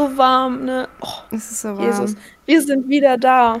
[0.00, 0.88] so warm, ne?
[1.00, 1.84] Oh, Es ist so warm.
[1.84, 2.16] Jesus.
[2.46, 3.58] Wir sind wieder da.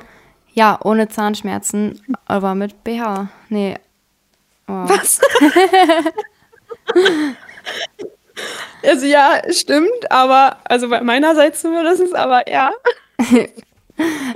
[0.54, 3.28] Ja, ohne Zahnschmerzen, aber mit BH.
[3.50, 3.76] Nee.
[4.66, 4.72] Oh.
[4.72, 5.20] Was?
[8.82, 12.72] also ja, stimmt, aber, also bei meinerseits zumindest, aber ja.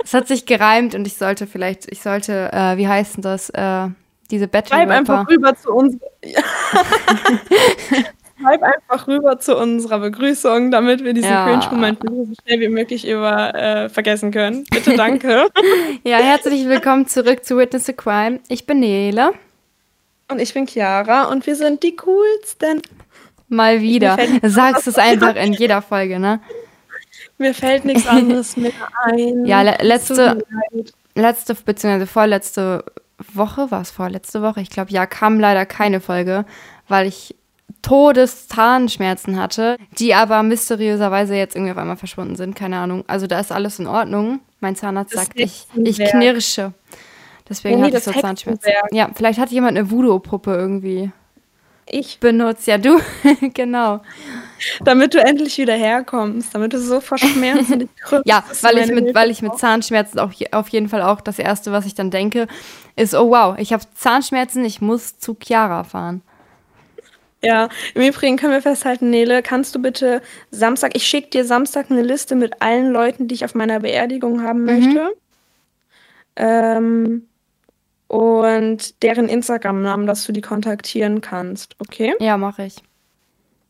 [0.03, 3.49] Es hat sich gereimt und ich sollte vielleicht, ich sollte, äh, wie heißt denn das,
[3.49, 3.87] äh,
[4.29, 5.97] diese Battle Schreib einfach rüber zu uns.
[8.45, 11.45] Schreib einfach rüber zu unserer Begrüßung, damit wir diesen Ja.
[11.47, 14.65] Cringe-Moment so schnell wie möglich über äh, vergessen können.
[14.69, 15.47] Bitte danke.
[16.03, 18.39] Ja, herzlich willkommen zurück zu Witness a Crime.
[18.47, 19.31] Ich bin Nele.
[20.29, 22.81] und ich bin Chiara und wir sind die coolsten.
[23.47, 24.17] Mal wieder.
[24.43, 26.39] Sagst es einfach in jeder Folge, ne?
[27.39, 28.71] Mir fällt nichts anderes mehr
[29.05, 29.45] ein.
[29.45, 30.43] Ja, le- letzte-.
[31.15, 32.83] Letzte, beziehungsweise vorletzte
[33.33, 34.61] Woche, war es vorletzte Woche?
[34.61, 36.45] Ich glaube, ja, kam leider keine Folge,
[36.87, 37.35] weil ich
[37.85, 42.55] Todeszahnschmerzen hatte, die aber mysteriöserweise jetzt irgendwie auf einmal verschwunden sind.
[42.55, 43.03] Keine Ahnung.
[43.07, 44.39] Also da ist alles in Ordnung.
[44.59, 46.73] Mein Zahnarzt Das sagt, ich, ich knirsche.
[47.47, 48.69] Deswegen Nee, hatte ich so Zahnschmerzen.
[48.91, 51.11] Ja, vielleicht hat jemand eine Voodoo-Puppe irgendwie
[51.85, 52.65] Ich, benutzt.
[52.65, 52.99] Ja, du.
[53.53, 54.01] genau.
[54.83, 58.87] damit du endlich wieder herkommst, damit du so verschmerzt und dich krüppst, Ja, weil ich,
[58.87, 61.85] mit, Hilfe weil ich mit Zahnschmerzen auch je- auf jeden Fall auch das Erste, was
[61.85, 62.47] ich dann denke,
[62.95, 66.21] ist, oh wow, ich habe Zahnschmerzen, ich muss zu Chiara fahren.
[67.45, 71.91] Ja, im Übrigen können wir festhalten, Nele, kannst du bitte Samstag, ich schicke dir Samstag
[71.91, 74.65] eine Liste mit allen Leuten, die ich auf meiner Beerdigung haben Mhm.
[74.65, 75.11] möchte.
[76.35, 77.27] Ähm,
[78.07, 82.13] und deren Instagram-Namen, dass du die kontaktieren kannst, okay?
[82.19, 82.75] Ja, mache ich.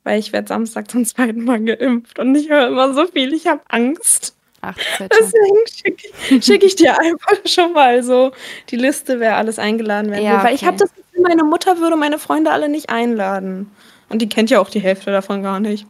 [0.03, 3.47] Weil ich werde Samstag zum zweiten Mal geimpft und ich höre immer so viel, ich
[3.47, 4.35] habe Angst.
[4.61, 4.75] Ach.
[4.99, 8.31] Deswegen schicke ich, schick ich dir einfach schon mal so
[8.69, 10.43] die Liste, wer alles eingeladen werden Ja, will.
[10.49, 10.67] Weil ich okay.
[10.67, 10.89] habe das
[11.21, 13.71] meine Mutter würde meine Freunde alle nicht einladen.
[14.09, 15.87] Und die kennt ja auch die Hälfte davon gar nicht.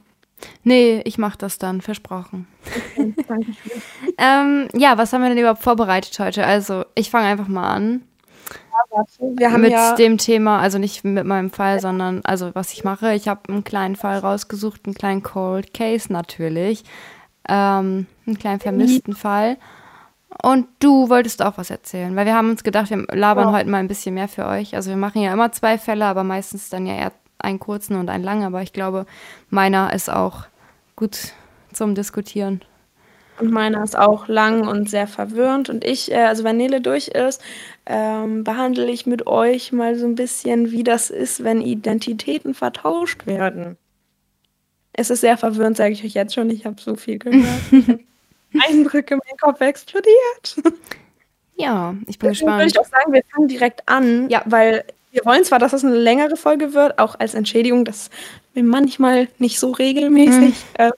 [0.63, 2.47] Nee, ich mache das dann, versprochen.
[3.27, 3.51] Danke.
[4.17, 6.45] Ähm, ja, was haben wir denn überhaupt vorbereitet heute?
[6.45, 8.01] Also, ich fange einfach mal an
[9.19, 12.85] Wir haben mit ja dem Thema, also nicht mit meinem Fall, sondern also was ich
[12.85, 13.13] mache.
[13.13, 16.85] Ich habe einen kleinen Fall rausgesucht, einen kleinen Cold Case natürlich,
[17.49, 19.57] ähm, einen kleinen vermissten Fall.
[20.43, 23.53] Und du wolltest auch was erzählen, weil wir haben uns gedacht, wir labern Ja.
[23.53, 24.75] heute mal ein bisschen mehr für euch.
[24.75, 28.09] Also wir machen ja immer zwei Fälle, aber meistens dann ja eher einen kurzen und
[28.09, 28.43] einen langen.
[28.43, 29.05] Aber ich glaube,
[29.49, 30.45] meiner ist auch
[30.95, 31.17] gut
[31.73, 32.61] zum Diskutieren.
[33.39, 35.69] und meiner ist auch lang und sehr verwirrend.
[35.69, 37.41] Und ich, äh, also wenn Nele durch ist,
[37.85, 43.25] ähm, behandle ich mit euch mal so ein bisschen, wie das ist, wenn Identitäten vertauscht
[43.25, 43.77] werden.
[44.93, 46.49] Es ist sehr verwirrend, sage ich euch jetzt schon.
[46.49, 47.61] Ich habe so viel gehört.
[48.61, 50.55] Eindrücke, mein Kopf explodiert.
[51.57, 52.71] Ja, ich bin Deswegen würde gespannt.
[52.71, 54.41] ich auch sagen, wir fangen direkt an, Ja.
[54.45, 58.09] weil wir wollen zwar, dass es eine längere Folge wird, auch als Entschädigung, dass
[58.53, 60.91] wir manchmal nicht so regelmäßig äh,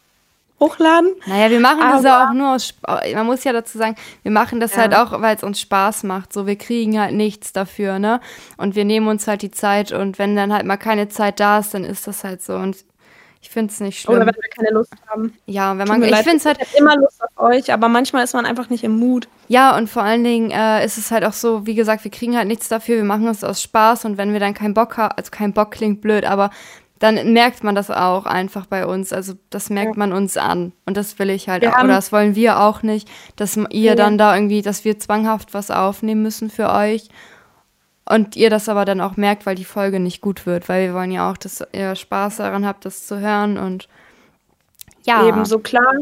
[0.60, 1.14] hochladen.
[1.28, 3.14] Naja, wir machen das ja auch nur aus Spaß.
[3.14, 4.80] Man muss ja dazu sagen, wir machen das Ja.
[4.82, 6.34] halt auch, weil es uns Spaß macht.
[6.34, 8.20] So, wir kriegen halt nichts dafür, ne?
[8.58, 11.60] Und wir nehmen uns halt die Zeit und wenn dann halt mal keine Zeit da
[11.60, 12.56] ist, dann ist das halt so.
[12.56, 12.78] Und
[13.48, 14.18] ich finde es nicht schlimm.
[14.18, 15.34] Oder wenn wir keine Lust haben.
[15.46, 18.34] ja, wenn man, ich finde es halt, ich immer Lust auf euch, aber manchmal ist
[18.34, 19.28] man einfach nicht im Mut.
[19.48, 22.36] ja, und vor allen Dingen äh, ist es halt auch so, wie gesagt, wir kriegen
[22.36, 25.14] halt nichts dafür, wir machen es aus Spaß und wenn wir dann keinen Bock haben,
[25.18, 26.50] also kein Bock klingt blöd, aber
[27.00, 29.14] dann merkt man das auch einfach bei uns.
[29.14, 30.00] Also das merkt Ja.
[30.00, 30.74] man uns an.
[30.88, 33.92] Und das will ich halt Wir auch, oder das wollen wir auch nicht, dass ihr
[33.92, 33.96] Nee.
[33.96, 37.08] dann da irgendwie, dass wir zwanghaft was aufnehmen müssen für euch.
[38.10, 40.94] Und ihr das aber dann auch merkt, weil die Folge nicht gut wird, weil wir
[40.94, 43.88] wollen ja auch, dass ihr Spaß daran habt, das zu hören und
[45.08, 45.26] ja.
[45.26, 45.94] Ebenso klar.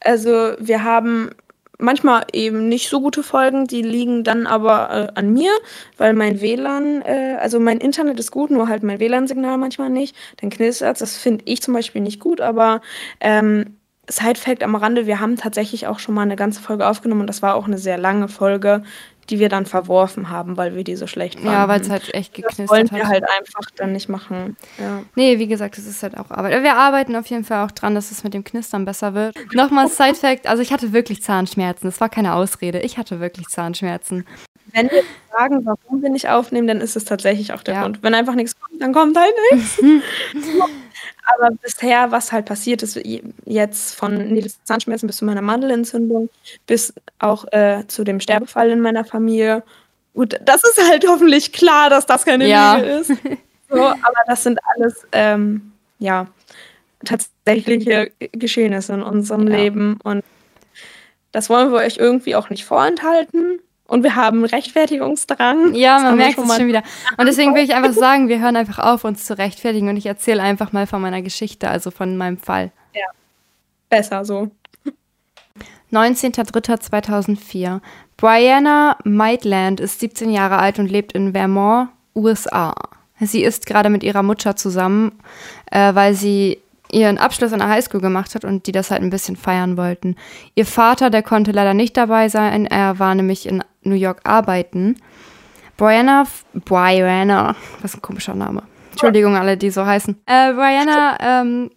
[0.00, 1.30] Also wir haben
[1.78, 5.50] manchmal eben nicht so gute Folgen, die liegen dann aber äh, an mir,
[5.98, 10.16] weil mein WLAN, äh, also mein Internet ist gut, nur halt mein WLAN-Signal manchmal nicht.
[10.40, 12.80] Dann knistert Das finde ich zum Beispiel nicht gut, aber
[13.20, 13.76] ähm,
[14.08, 17.42] Side-Fact am Rande, wir haben tatsächlich auch schon mal eine ganze Folge aufgenommen und das
[17.42, 18.82] war auch eine sehr lange Folge,
[19.30, 21.52] die wir dann verworfen haben, weil wir die so schlecht fanden.
[21.52, 23.12] Ja, weil es halt echt das wollen geknistert wir hat.
[23.12, 24.56] halt einfach dann nicht machen.
[24.78, 25.02] Ja.
[25.14, 26.62] Nee, wie gesagt, es ist halt auch Arbeit.
[26.62, 29.34] Wir arbeiten auf jeden Fall auch dran, dass es mit dem Knistern besser wird.
[29.54, 31.86] Nochmal Side-Fact, also ich hatte wirklich Zahnschmerzen.
[31.88, 32.80] Das war keine Ausrede.
[32.80, 34.26] Ich hatte wirklich Zahnschmerzen.
[34.72, 37.82] Wenn wir fragen, warum wir nicht aufnehmen, dann ist es tatsächlich auch der Ja.
[37.82, 38.02] Grund.
[38.02, 39.78] Wenn einfach nichts kommt, dann kommt halt nichts.
[41.26, 46.28] Aber bisher, was halt passiert ist, je- jetzt von Nils Zahnschmerzen bis zu meiner Mandelentzündung,
[46.66, 49.62] bis auch äh, zu dem Sterbefall in meiner Familie.
[50.14, 52.76] Gut, das ist halt hoffentlich klar, dass das keine Ja.
[52.76, 53.12] Lüge ist.
[53.70, 56.26] So, aber das sind alles, ähm, ja,
[57.04, 59.56] tatsächliche Geschehnisse in unserem Ja.
[59.56, 59.98] Leben.
[60.04, 60.22] Und
[61.32, 63.60] das wollen wir euch irgendwie auch nicht vorenthalten.
[63.86, 65.74] Und wir haben Rechtfertigungsdrang.
[65.74, 66.82] Ja, man merkt es mal- schon wieder.
[67.18, 70.06] Und deswegen will ich einfach sagen, wir hören einfach auf, uns zu rechtfertigen und ich
[70.06, 72.72] erzähle einfach mal von meiner Geschichte, also von meinem Fall.
[73.90, 74.50] Besser so.
[75.92, 77.80] 19.03.2004.
[78.16, 82.74] Brianna Maitland ist 17 Jahre alt und lebt in Vermont, USA.
[83.20, 85.12] Sie ist gerade mit ihrer Mutter zusammen,
[85.70, 86.58] äh, weil sie
[86.90, 90.16] ihren Abschluss an der Highschool gemacht hat und die das halt ein bisschen feiern wollten.
[90.54, 94.96] Ihr Vater, der konnte leider nicht dabei sein, er war nämlich in New York arbeiten.
[95.76, 98.62] Brianna, Brianna, was ein komischer Name.
[98.92, 100.20] Entschuldigung, alle, die so heißen.
[100.26, 101.70] Äh, Brianna ähm,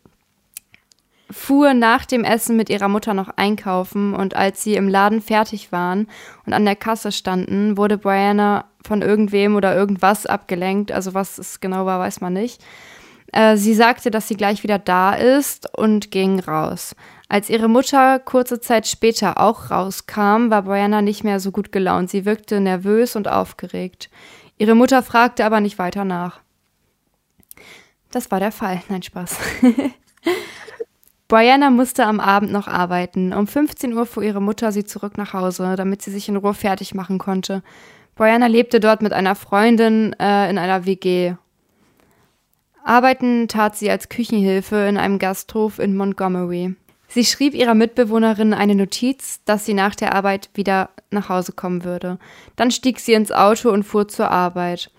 [1.31, 5.71] fuhr nach dem Essen mit ihrer Mutter noch einkaufen und als sie im Laden fertig
[5.71, 6.07] waren
[6.45, 10.91] und an der Kasse standen, wurde Brianna von irgendwem oder irgendwas abgelenkt.
[10.91, 12.63] Also was es genau war, weiß man nicht.
[13.33, 16.95] Äh, sie sagte, dass sie gleich wieder da ist und ging raus.
[17.29, 22.09] Als ihre Mutter kurze Zeit später auch rauskam, war Brianna nicht mehr so gut gelaunt.
[22.09, 24.09] Sie wirkte nervös und aufgeregt.
[24.57, 26.39] Ihre Mutter fragte aber nicht weiter nach.
[28.11, 28.81] Das war der Fall.
[28.87, 29.37] Nein, Spaß.
[31.27, 33.33] Brianna musste am Abend noch arbeiten.
[33.33, 36.53] Um 15 Uhr fuhr ihre Mutter sie zurück nach Hause, damit sie sich in Ruhe
[36.53, 37.61] fertig machen konnte.
[38.15, 41.35] Brianna lebte dort mit einer Freundin äh, in einer WG.
[42.85, 46.75] Arbeiten tat sie als Küchenhilfe in einem Gasthof in Montgomery.
[47.07, 51.83] Sie schrieb ihrer Mitbewohnerin eine Notiz, dass sie nach der Arbeit wieder nach Hause kommen
[51.83, 52.19] würde.
[52.55, 54.91] Dann stieg sie ins Auto und fuhr zur Arbeit.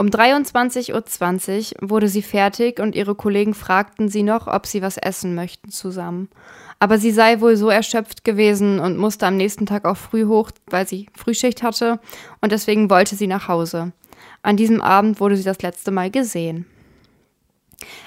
[0.00, 4.96] Um 23.20 Uhr wurde sie fertig und ihre Kollegen fragten sie noch, ob sie was
[4.96, 6.28] essen möchten zusammen.
[6.78, 10.52] Aber sie sei wohl so erschöpft gewesen und musste am nächsten Tag auch früh hoch,
[10.68, 11.98] weil sie Frühschicht hatte
[12.40, 13.92] und deswegen wollte sie nach Hause.
[14.42, 16.66] An diesem Abend wurde sie das letzte Mal gesehen.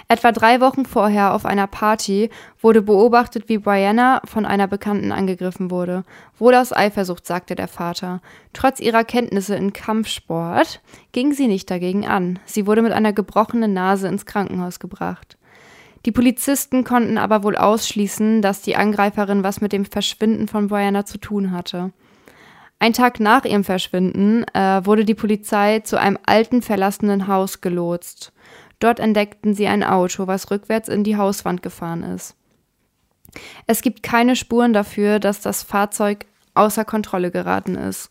[0.07, 2.29] Etwa drei Wochen vorher auf einer Party
[2.59, 6.03] wurde beobachtet, wie Brianna von einer Bekannten angegriffen wurde.
[6.37, 8.21] Wohl aus Eifersucht, sagte der Vater.
[8.51, 10.81] Trotz ihrer Kenntnisse in Kampfsport
[11.13, 12.39] ging sie nicht dagegen an.
[12.45, 15.37] Sie wurde mit einer gebrochenen Nase ins Krankenhaus gebracht.
[16.05, 21.05] Die Polizisten konnten aber wohl ausschließen, dass die Angreiferin was mit dem Verschwinden von Brianna
[21.05, 21.91] zu tun hatte.
[22.79, 28.33] Ein Tag nach ihrem Verschwinden äh, wurde die Polizei zu einem alten verlassenen Haus gelotst.
[28.81, 32.35] Dort entdeckten sie ein Auto, was rückwärts in die Hauswand gefahren ist.
[33.67, 36.25] Es gibt keine Spuren dafür, dass das Fahrzeug
[36.55, 38.09] außer Kontrolle geraten ist.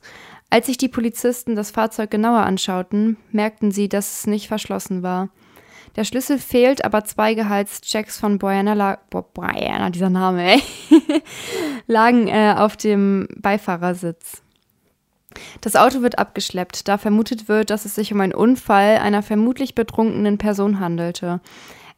[0.49, 5.29] Als sich die Polizisten das Fahrzeug genauer anschauten, merkten sie, dass es nicht verschlossen war.
[5.97, 10.63] Der Schlüssel fehlt, aber zwei Gehaltschecks von Brianna, La Brianna dieser Name, ey,
[11.89, 14.43] lagen äh, auf dem Beifahrersitz.
[15.61, 19.75] Das Auto wird abgeschleppt, da vermutet wird, dass es sich um einen Unfall einer vermutlich
[19.75, 21.41] betrunkenen Person handelte.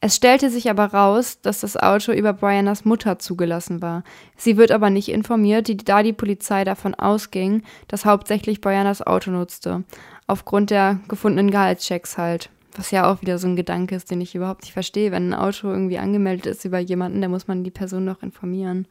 [0.05, 4.03] Es stellte sich aber raus, dass das Auto über Briannas Mutter zugelassen war.
[4.37, 9.85] Sie wird aber nicht informiert, da die Polizei davon ausging, dass hauptsächlich Briannas Auto nutzte.
[10.27, 12.51] Aufgrund der gefundenen Gehaltschecks halt.
[12.75, 15.13] Was ja auch wieder so ein Gedanke ist, den ich überhaupt nicht verstehe.
[15.13, 18.89] Wenn ein Auto irgendwie angemeldet ist über jemanden, dann muss man die Person noch informieren.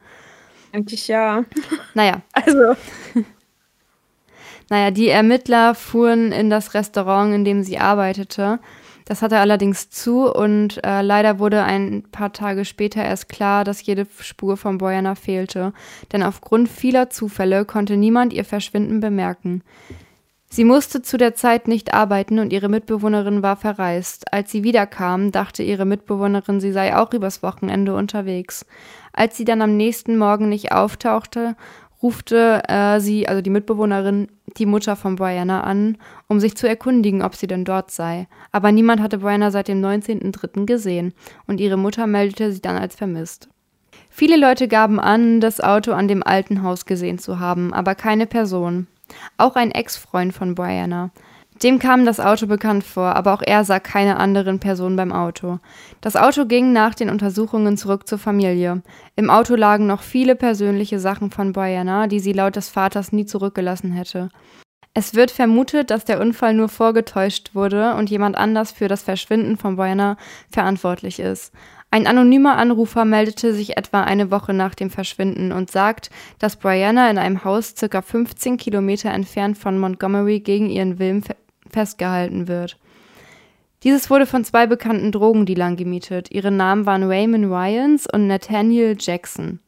[0.72, 1.44] Eigentlich ja.
[1.94, 2.22] Naja.
[2.32, 2.78] Also.
[4.70, 8.60] Naja, die Ermittler fuhren in das Restaurant, in dem sie arbeitete.
[9.06, 13.86] Das hatte allerdings zu und äh, leider wurde ein paar Tage später erst klar, dass
[13.86, 15.74] jede Spur von Boyana fehlte,
[16.14, 19.64] denn aufgrund vieler Zufälle konnte niemand ihr Verschwinden bemerken.
[20.54, 24.34] Sie musste zu der Zeit nicht arbeiten und ihre Mitbewohnerin war verreist.
[24.34, 28.66] Als sie wiederkam, dachte ihre Mitbewohnerin, sie sei auch übers Wochenende unterwegs.
[29.14, 31.56] Als sie dann am nächsten Morgen nicht auftauchte,
[32.02, 34.28] rufte äh, sie, also die Mitbewohnerin,
[34.58, 38.28] die Mutter von Brianna an, um sich zu erkundigen, ob sie denn dort sei.
[38.52, 40.66] Aber niemand hatte Brianna seit dem 19.03.
[40.66, 41.14] gesehen
[41.48, 43.50] und ihre Mutter meldete sie dann als vermisst.
[44.10, 48.28] Viele Leute gaben an, das Auto an dem alten Haus gesehen zu haben, aber keine
[48.28, 48.88] Person.
[49.38, 51.12] Auch ein Ex-Freund von Brianna.
[51.64, 55.60] Dem kam das Auto bekannt vor, aber auch er sah keine anderen Personen beim Auto.
[56.02, 58.82] Das Auto ging nach den Untersuchungen zurück zur Familie.
[59.16, 63.26] Im Auto lagen noch viele persönliche Sachen von Brianna, die sie laut des Vaters nie
[63.26, 64.30] zurückgelassen hätte.
[64.94, 69.56] Es wird vermutet, dass der Unfall nur vorgetäuscht wurde und jemand anders für das Verschwinden
[69.56, 70.18] von Brianna
[70.50, 71.54] verantwortlich ist.
[71.92, 77.10] Ein anonymer Anrufer meldete sich etwa eine Woche nach dem Verschwinden und sagt, dass Brianna
[77.12, 81.22] in einem Haus circa 15 Kilometer entfernt von Montgomery gegen ihren Willen
[81.72, 82.78] festgehalten wird.
[83.84, 86.30] Dieses wurde von zwei bekannten Drogendealern gemietet.
[86.32, 89.60] Ihre Namen waren Raymond Ryans und Nathaniel Jackson.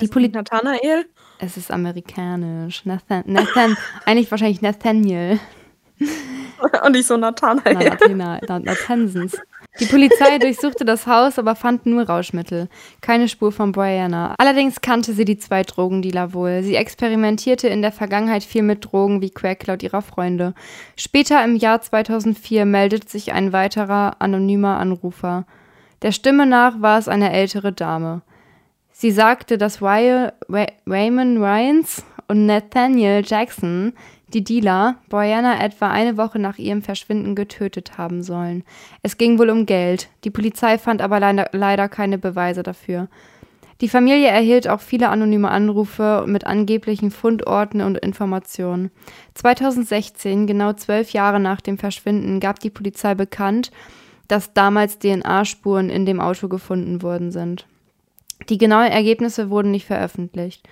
[0.00, 1.06] Die Poli Nathanael?
[1.38, 2.84] Es ist amerikanisch.
[2.84, 5.38] Nathan, Nathan eigentlich wahrscheinlich Nathaniel.
[6.84, 7.96] Und nicht so Nathanael.
[8.14, 9.36] Na, Nathansens.
[9.80, 12.68] Die Polizei durchsuchte das Haus, aber fand nur Rauschmittel.
[13.00, 14.34] Keine Spur von Brianna.
[14.38, 16.62] Allerdings kannte sie die zwei Drogendealer wohl.
[16.62, 20.54] Sie experimentierte in der Vergangenheit viel mit Drogen wie Crack laut ihrer Freunde.
[20.96, 25.44] Später im Jahr 2004 meldet sich ein weiterer anonymer Anrufer.
[26.02, 28.22] Der Stimme nach war es eine ältere Dame.
[28.92, 30.28] Sie sagte, dass Ray
[30.86, 33.92] Raymond Ryans und Nathaniel Jackson,
[34.34, 38.64] die Dealer, Brianna etwa eine Woche nach ihrem Verschwinden getötet haben sollen.
[39.02, 40.08] Es ging wohl um Geld.
[40.24, 43.08] Die Polizei fand aber leider, leider keine Beweise dafür.
[43.80, 48.90] Die Familie erhielt auch viele anonyme Anrufe mit angeblichen Fundorten und Informationen.
[49.34, 53.70] 2016, genau zwölf Jahre nach dem Verschwinden, gab die Polizei bekannt,
[54.28, 57.66] dass damals DNA-Spuren in dem Auto gefunden worden sind.
[58.48, 60.68] Die genauen Ergebnisse wurden nicht veröffentlicht.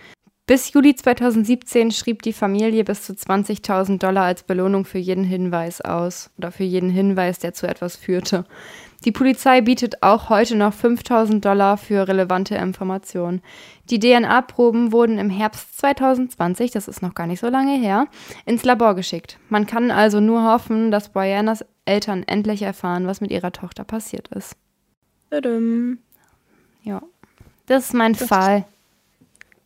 [0.47, 5.81] Bis Juli 2017 schrieb die Familie bis zu 20.000 Dollar als Belohnung für jeden Hinweis
[5.81, 8.45] aus oder für jeden Hinweis, der zu etwas führte.
[9.05, 13.41] Die Polizei bietet auch heute noch 5.000 Dollar für relevante Informationen.
[13.89, 18.07] Die DNA-Proben wurden im Herbst 2020, das ist noch gar nicht so lange her,
[18.45, 19.39] ins Labor geschickt.
[19.49, 24.29] Man kann also nur hoffen, dass Briannas Eltern endlich erfahren, was mit ihrer Tochter passiert
[24.29, 24.57] ist.
[25.31, 25.99] Tadam.
[26.83, 27.01] Ja,
[27.67, 28.65] das ist mein Das- Fall.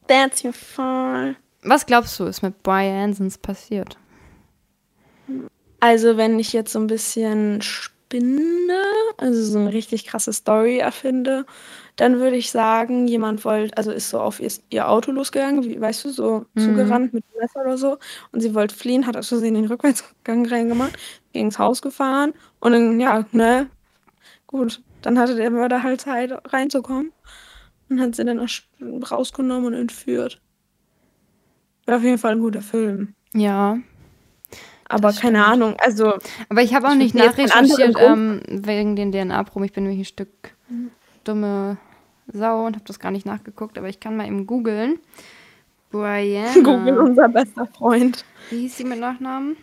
[0.09, 1.37] That's your fall.
[1.63, 3.99] Was glaubst du, ist mit Brian sonst passiert?
[5.81, 8.83] Also, wenn ich jetzt so ein bisschen spinne,
[9.19, 11.45] also so eine richtig krasse Story erfinde,
[11.97, 15.81] dann würde ich sagen, jemand wollte, also ist so auf ihr, ihr Auto losgegangen, wie,
[15.81, 16.61] weißt du, so Mhm.
[16.61, 17.99] zugerannt mit dem Messer oder so.
[18.33, 20.97] Und sie wollte fliehen, hat aus Versehen den Rückwärtsgang reingemacht,
[21.33, 22.33] gegen das Haus gefahren.
[22.61, 23.69] Und dann, ja, ne,
[24.47, 27.13] gut, dann hatte der Mörder halt Zeit reinzukommen
[27.89, 28.65] und hat sie dann erst
[29.11, 30.41] rausgenommen und entführt.
[31.85, 33.15] Wäre auf jeden Fall ein guter Film.
[33.33, 33.79] Ja,
[34.89, 35.45] Aber keine.
[35.47, 36.15] Ahnung, also
[36.49, 39.65] aber ich habe auch Ich nicht nachrecherchiert ähm, wegen den DNA-Proben.
[39.65, 40.55] Ich bin nämlich ein Stück
[41.25, 41.77] dumme
[42.33, 44.99] Sau und habe das gar nicht nachgeguckt, aber ich kann mal eben googeln.
[45.91, 46.55] Brianna.
[46.63, 48.25] Google unser bester Freund.
[48.51, 49.57] Wie hieß sie mit Nachnamen?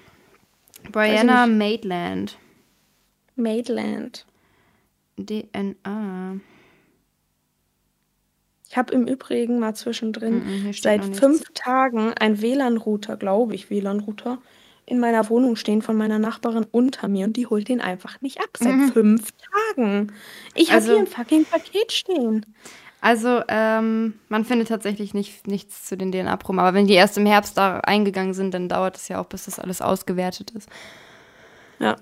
[0.92, 2.38] Brianna Maitland.
[3.36, 4.26] Maitland.
[5.18, 6.38] DNA.
[8.74, 13.70] Ich habe im Übrigen mal zwischendrin hier steht seit fünf Tagen ein WLAN-Router, glaube ich,
[13.70, 14.40] WLAN-Router,
[14.88, 18.40] in meiner Wohnung stehen von meiner Nachbarin unter mir und die holt den einfach nicht
[18.40, 18.48] ab.
[18.58, 18.92] Seit Mhm.
[18.92, 19.28] fünf
[19.76, 20.12] Tagen.
[20.56, 22.48] Ich habe Also- hier ein fucking Paket stehen.
[23.00, 26.58] Also, ähm, man findet tatsächlich nicht, nichts zu den DNA-Proben.
[26.58, 29.46] Aber wenn die erst im Herbst da eingegangen sind, dann dauert es ja auch, bis
[29.46, 30.68] das alles ausgewertet ist.
[31.78, 31.96] Ja,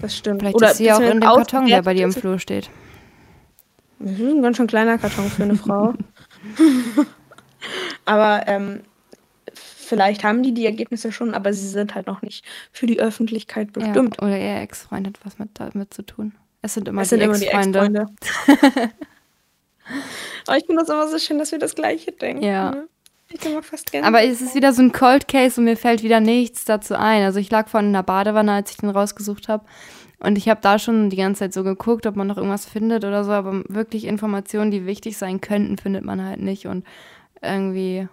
[0.00, 0.42] das stimmt.
[0.42, 2.70] Vielleicht ist sie auch in dem Karton, der bei dir im Flur steht.
[3.98, 5.94] Das ist ein ganz schön kleiner Karton für eine Frau.
[8.04, 8.80] aber ähm,
[9.52, 13.72] vielleicht haben die die Ergebnisse schon, aber sie sind halt noch nicht für die Öffentlichkeit
[13.72, 14.16] bestimmt.
[14.20, 16.34] Ja, oder ihr Ex-Freund hat was mit, damit zu tun.
[16.62, 18.06] Es sind immer Es die sind immer die Ex-Freunde.
[18.20, 18.90] Ex-Freunde.
[20.46, 22.42] Aber ich finde das immer so schön, dass wir das Gleiche denken.
[22.42, 22.70] Ja.
[22.70, 22.88] ne?
[23.30, 24.06] Ich bin immer fast gerne.
[24.06, 27.22] Aber es ist wieder so ein Cold Case und mir fällt wieder nichts dazu ein.
[27.22, 29.64] Also ich lag vorhin in der Badewanne, als ich den rausgesucht habe.
[30.20, 33.04] Und ich habe da schon die ganze Zeit so geguckt, ob man noch irgendwas findet
[33.04, 33.32] oder so.
[33.32, 36.66] Aber wirklich Informationen, die wichtig sein könnten, findet man halt nicht.
[36.66, 36.84] Und
[37.42, 38.08] irgendwie,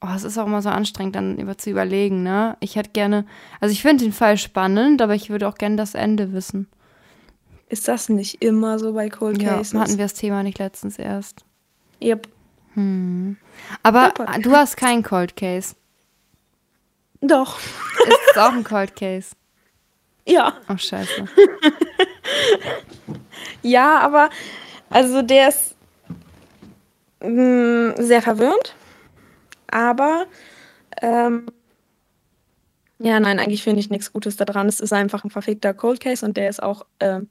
[0.00, 2.56] oh, es ist auch immer so anstrengend, dann über zu überlegen, ne?
[2.60, 3.24] Ich hätte gerne,
[3.60, 6.68] also ich finde den Fall spannend, aber ich würde auch gerne das Ende wissen.
[7.68, 9.74] ist das nicht immer so bei Cold Ja, Cases?
[9.80, 11.44] hatten wir das Thema nicht letztens erst.
[12.02, 12.28] Yep.
[13.82, 14.38] Aber Super.
[14.40, 15.74] du hast keinen Cold Case.
[17.20, 17.58] Doch.
[17.58, 19.32] Ist es auch ein Cold Case?
[20.26, 20.54] Ja.
[20.68, 21.24] Oh, scheiße.
[23.62, 24.30] Ja, aber
[24.88, 25.74] also der ist
[27.22, 28.74] mh, sehr verwirrend.
[29.70, 30.26] Aber
[31.02, 31.46] ähm,
[32.98, 34.68] ja, nein, eigentlich finde ich nichts Gutes daran.
[34.68, 37.28] Es ist einfach ein verfickter Cold Case und der ist auch, ähm,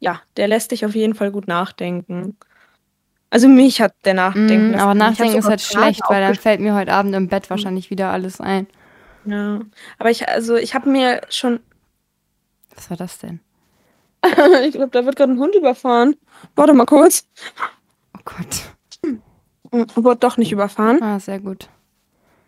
[0.00, 2.36] ja, der lässt dich auf jeden Fall gut nachdenken.
[3.30, 4.72] Also mich hat der Nachdenken.
[4.72, 7.88] Mm, aber nachdenken ist halt schlecht, weil dann fällt mir heute Abend im Bett wahrscheinlich
[7.88, 8.66] wieder alles ein.
[9.24, 9.60] Ja,
[9.98, 11.60] aber ich, also ich habe mir schon,
[12.74, 13.40] Was war das denn?
[14.64, 16.16] ich glaube, da wird gerade ein Hund überfahren.
[16.54, 17.26] Warte mal kurz.
[18.16, 18.74] Oh Gott.
[19.04, 21.02] Hm, Wurde doch nicht überfahren.
[21.02, 21.68] Ah, sehr gut.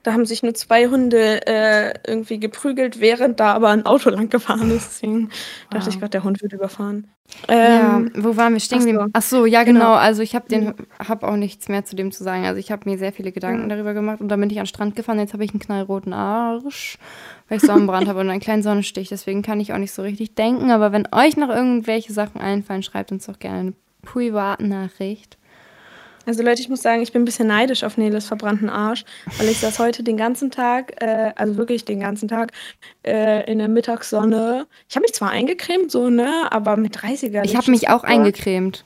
[0.05, 4.29] Da haben sich nur zwei Hunde äh, irgendwie geprügelt, während da aber ein Auto lang
[4.31, 4.91] gefahren ist.
[5.03, 5.31] Deswegen
[5.71, 6.01] dachte ich Wow.
[6.01, 7.09] gerade, der Hund wird überfahren.
[7.49, 9.11] ja, Ähm, wo waren wir stehen geblieben?
[9.15, 9.81] Ach so, ja genau.
[9.81, 9.93] Genau.
[9.95, 12.45] Also ich habe den, habe auch nichts mehr zu dem zu sagen.
[12.45, 14.69] Also ich habe mir sehr viele Gedanken darüber gemacht und dann bin ich an den
[14.69, 15.19] Strand gefahren.
[15.19, 16.99] Jetzt habe ich einen knallroten Arsch,
[17.49, 19.09] weil ich Sonnenbrand habe und einen kleinen Sonnenstich.
[19.09, 20.71] Deswegen kann ich auch nicht so richtig denken.
[20.71, 25.39] Aber wenn euch noch irgendwelche Sachen einfallen, schreibt uns doch gerne eine Privatnachricht.
[26.27, 29.05] Also Leute, ich muss sagen, ich bin ein bisschen neidisch auf Neles verbrannten Arsch,
[29.39, 32.53] weil ich saß heute den ganzen Tag, äh, also wirklich den ganzen Tag,
[33.05, 34.67] äh, in der Mittagssonne.
[34.89, 37.45] Ich habe mich zwar eingecremt, so, ne, aber mit 30er.
[37.45, 38.85] Ich habe mich auch eingecremt.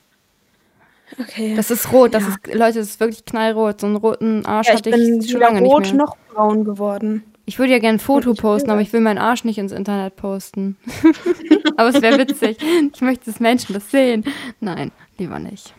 [1.19, 1.55] Okay.
[1.57, 2.15] Das ist rot.
[2.15, 2.29] Das Ja.
[2.29, 3.81] ist, Leute, das ist wirklich knallrot.
[3.81, 6.05] So einen roten Arsch ja, ich hatte bin ich schon lange rot nicht mehr.
[6.05, 7.25] noch braun geworden.
[7.47, 9.73] Ich würde ja gerne ein Foto ich posten, aber ich will meinen Arsch nicht ins
[9.73, 10.77] Internet posten.
[11.79, 12.59] aber es wäre witzig.
[12.95, 14.25] Ich möchte, dass Menschen das sehen.
[14.61, 15.73] Nein, lieber nicht.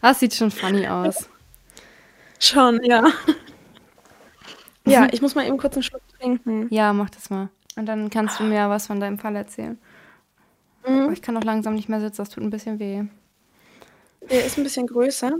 [0.00, 1.28] Ah, es sieht schon funny aus.
[2.38, 3.04] Schon, ja.
[4.86, 6.68] Ja, ich muss mal eben kurz einen Schluck trinken.
[6.70, 7.48] Ja, mach das mal.
[7.74, 9.78] Und dann kannst du mir was von deinem Fall erzählen.
[10.86, 11.10] Mhm.
[11.12, 13.04] ich kann auch langsam nicht mehr sitzen, das tut ein bisschen weh.
[14.30, 15.32] Der ist ein bisschen größer.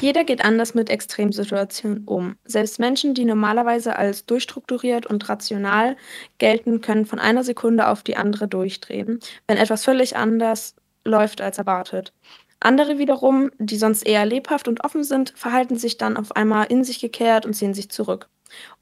[0.00, 2.36] Jeder geht anders mit Extremsituationen um.
[2.44, 5.96] Selbst Menschen, die normalerweise als durchstrukturiert und rational
[6.38, 11.58] gelten, können von einer Sekunde auf die andere durchdrehen, wenn etwas völlig anders läuft als
[11.58, 12.12] erwartet.
[12.60, 16.84] Andere wiederum, die sonst eher lebhaft und offen sind, verhalten sich dann auf einmal in
[16.84, 18.28] sich gekehrt und ziehen sich zurück.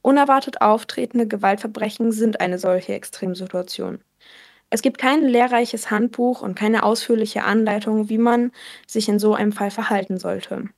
[0.03, 4.03] Unerwartet auftretende Gewaltverbrechen sind eine solche Extremsituation.
[4.71, 8.53] Es gibt kein lehrreiches Handbuch und keine ausführliche Anleitung, wie man
[8.87, 10.69] sich in so einem Fall verhalten sollte.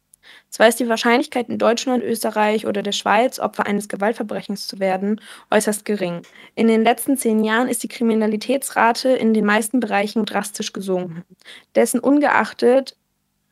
[0.50, 5.20] Zwar ist die Wahrscheinlichkeit in Deutschland, Österreich oder der Schweiz, Opfer eines Gewaltverbrechens zu werden,
[5.50, 6.22] äußerst gering.
[6.54, 11.24] In den letzten zehn Jahren ist die Kriminalitätsrate in den meisten Bereichen drastisch gesunken.
[11.74, 12.96] Dessen ungeachtet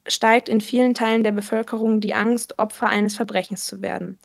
[0.07, 4.19] steigt in vielen Teilen der Bevölkerung die Angst, Opfer eines Verbrechens zu werden.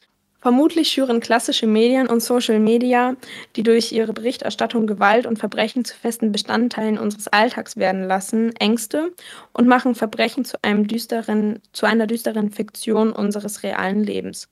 [0.45, 3.15] Vermutlich schüren klassische Medien und Social Media,
[3.55, 9.11] die durch ihre Berichterstattung Gewalt und Verbrechen zu festen Bestandteilen unseres Alltags werden lassen, Ängste
[9.53, 14.47] und machen Verbrechen zu, einem düsteren, zu einer düsteren Fiktion unseres realen Lebens.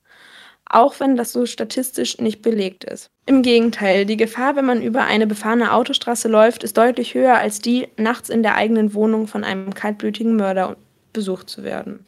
[0.68, 3.06] Auch wenn das so statistisch nicht belegt ist.
[3.26, 7.60] Im Gegenteil, die Gefahr, wenn man über eine befahrene Autostraße läuft, ist deutlich höher als
[7.60, 10.76] die, nachts in der eigenen Wohnung von einem kaltblütigen Mörder
[11.12, 12.04] besucht zu werden.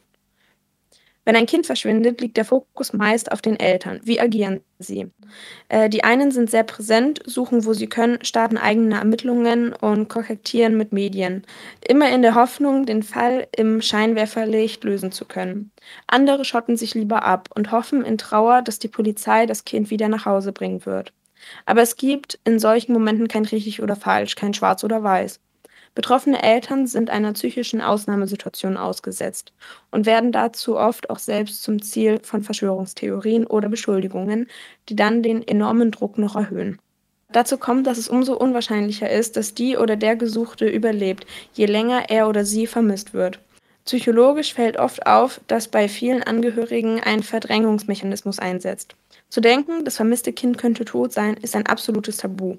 [1.27, 3.99] Wenn ein Kind verschwindet, liegt der Fokus meist auf den Eltern.
[4.01, 5.11] Wie agieren sie?
[5.67, 10.77] Äh, die einen sind sehr präsent, suchen, wo sie können, starten eigene Ermittlungen und kokettieren
[10.77, 11.43] mit Medien.
[11.85, 15.71] Immer in der Hoffnung, den Fall im Scheinwerferlicht lösen zu können.
[16.07, 20.07] Andere schotten sich lieber ab und hoffen in Trauer, dass die Polizei das Kind wieder
[20.07, 21.11] nach Hause bringen wird.
[21.65, 25.41] Aber es gibt in solchen Momenten kein richtig oder falsch, kein schwarz oder weiß.
[25.97, 29.51] Betroffene Eltern sind einer psychischen Ausnahmesituation ausgesetzt
[29.89, 34.45] und werden dazu oft auch selbst zum Ziel von Verschwörungstheorien oder Beschuldigungen,
[34.89, 36.77] die dann den enormen Druck noch erhöhen.
[37.31, 42.11] Dazu kommt, dass es umso unwahrscheinlicher ist, dass die oder der Gesuchte überlebt, je länger
[42.11, 43.39] er oder sie vermisst wird.
[43.85, 48.95] Psychologisch fällt oft auf, dass bei vielen Angehörigen ein Verdrängungsmechanismus einsetzt.
[49.29, 52.57] Zu denken, das vermisste Kind könnte tot sein, ist ein absolutes Tabu.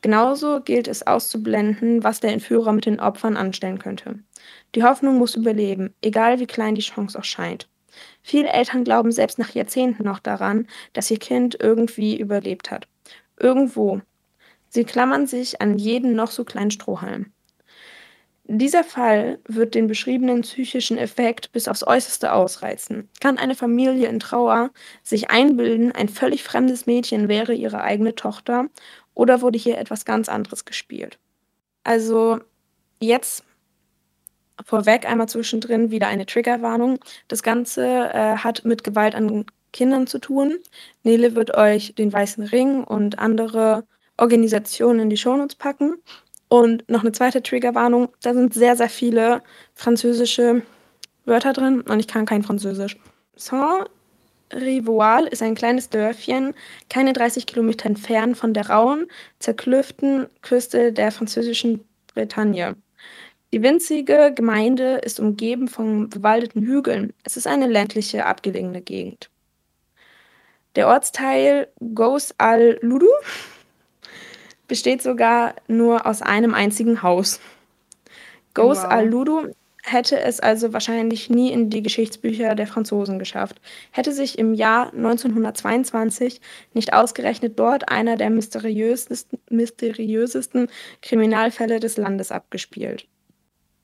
[0.00, 4.20] Genauso gilt es auszublenden, was der Entführer mit den Opfern anstellen könnte.
[4.74, 7.68] Die Hoffnung muss überleben, egal wie klein die Chance auch scheint.
[8.22, 12.86] Viele Eltern glauben selbst nach Jahrzehnten noch daran, dass ihr Kind irgendwie überlebt hat.
[13.36, 14.00] Irgendwo.
[14.68, 17.32] Sie klammern sich an jeden noch so kleinen Strohhalm.
[18.50, 23.10] Dieser Fall wird den beschriebenen psychischen Effekt bis aufs Äußerste ausreizen.
[23.20, 24.70] Kann eine Familie in Trauer
[25.02, 28.68] sich einbilden, ein völlig fremdes Mädchen wäre ihre eigene Tochter
[29.12, 31.18] oder wurde hier etwas ganz anderes gespielt?
[31.84, 32.40] Also
[33.00, 33.44] jetzt
[34.64, 37.00] vorweg einmal zwischendrin wieder eine Triggerwarnung.
[37.28, 40.56] Das Ganze äh, hat mit Gewalt an Kindern zu tun.
[41.02, 45.96] Nele wird euch den Weißen Ring und andere Organisationen in die Shownotes packen.
[46.48, 49.42] Und noch eine zweite Triggerwarnung, da sind sehr, sehr viele
[49.74, 50.62] französische
[51.24, 52.96] Wörter drin und ich kann kein Französisch.
[53.36, 53.88] Saint
[54.52, 56.54] Rivoal ist ein kleines Dörfchen,
[56.88, 59.06] keine 30 Kilometer entfernt von der rauen,
[59.38, 61.84] zerklüften Küste der französischen
[62.14, 62.76] Bretagne.
[63.52, 67.14] Die winzige Gemeinde ist umgeben von bewaldeten Hügeln.
[67.24, 69.30] Es ist eine ländliche, abgelegene Gegend.
[70.76, 73.08] Der Ortsteil Gos al-Ludu
[74.68, 77.40] besteht sogar nur aus einem einzigen Haus.
[78.54, 78.90] Gos wow.
[78.90, 79.52] al-Ludu
[79.82, 84.92] hätte es also wahrscheinlich nie in die Geschichtsbücher der Franzosen geschafft, hätte sich im Jahr
[84.92, 86.40] 1922
[86.74, 90.68] nicht ausgerechnet dort einer der mysteriösesten, mysteriösesten
[91.02, 93.06] Kriminalfälle des Landes abgespielt.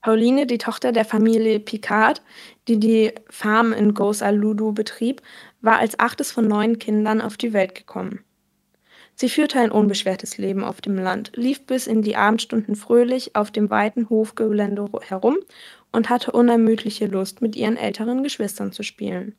[0.01, 2.21] Pauline, die Tochter der Familie Picard,
[2.67, 5.23] die die Farm in Gos-al-Ludu betrieb,
[5.61, 8.24] war als achtes von neun Kindern auf die Welt gekommen.
[9.15, 13.49] Sie führte ein unbeschwertes Leben auf dem Land, lief bis in die Abendstunden fröhlich auf
[13.49, 15.37] dem weiten Hofgelände herum
[15.93, 19.35] und hatte unermüdliche Lust, mit ihren älteren Geschwistern zu spielen.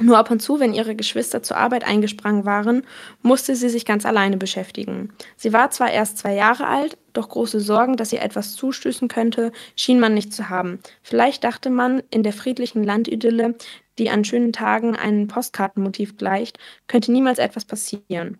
[0.00, 2.84] Nur ab und zu, wenn ihre Geschwister zur Arbeit eingesprungen waren,
[3.20, 5.12] musste sie sich ganz alleine beschäftigen.
[5.36, 9.52] Sie war zwar erst zwei Jahre alt, doch große Sorgen, dass ihr etwas zustößen könnte,
[9.76, 10.78] schien man nicht zu haben.
[11.02, 13.54] Vielleicht dachte man, in der friedlichen Landidylle,
[13.98, 18.38] die an schönen Tagen einem Postkartenmotiv gleicht, könnte niemals etwas passieren.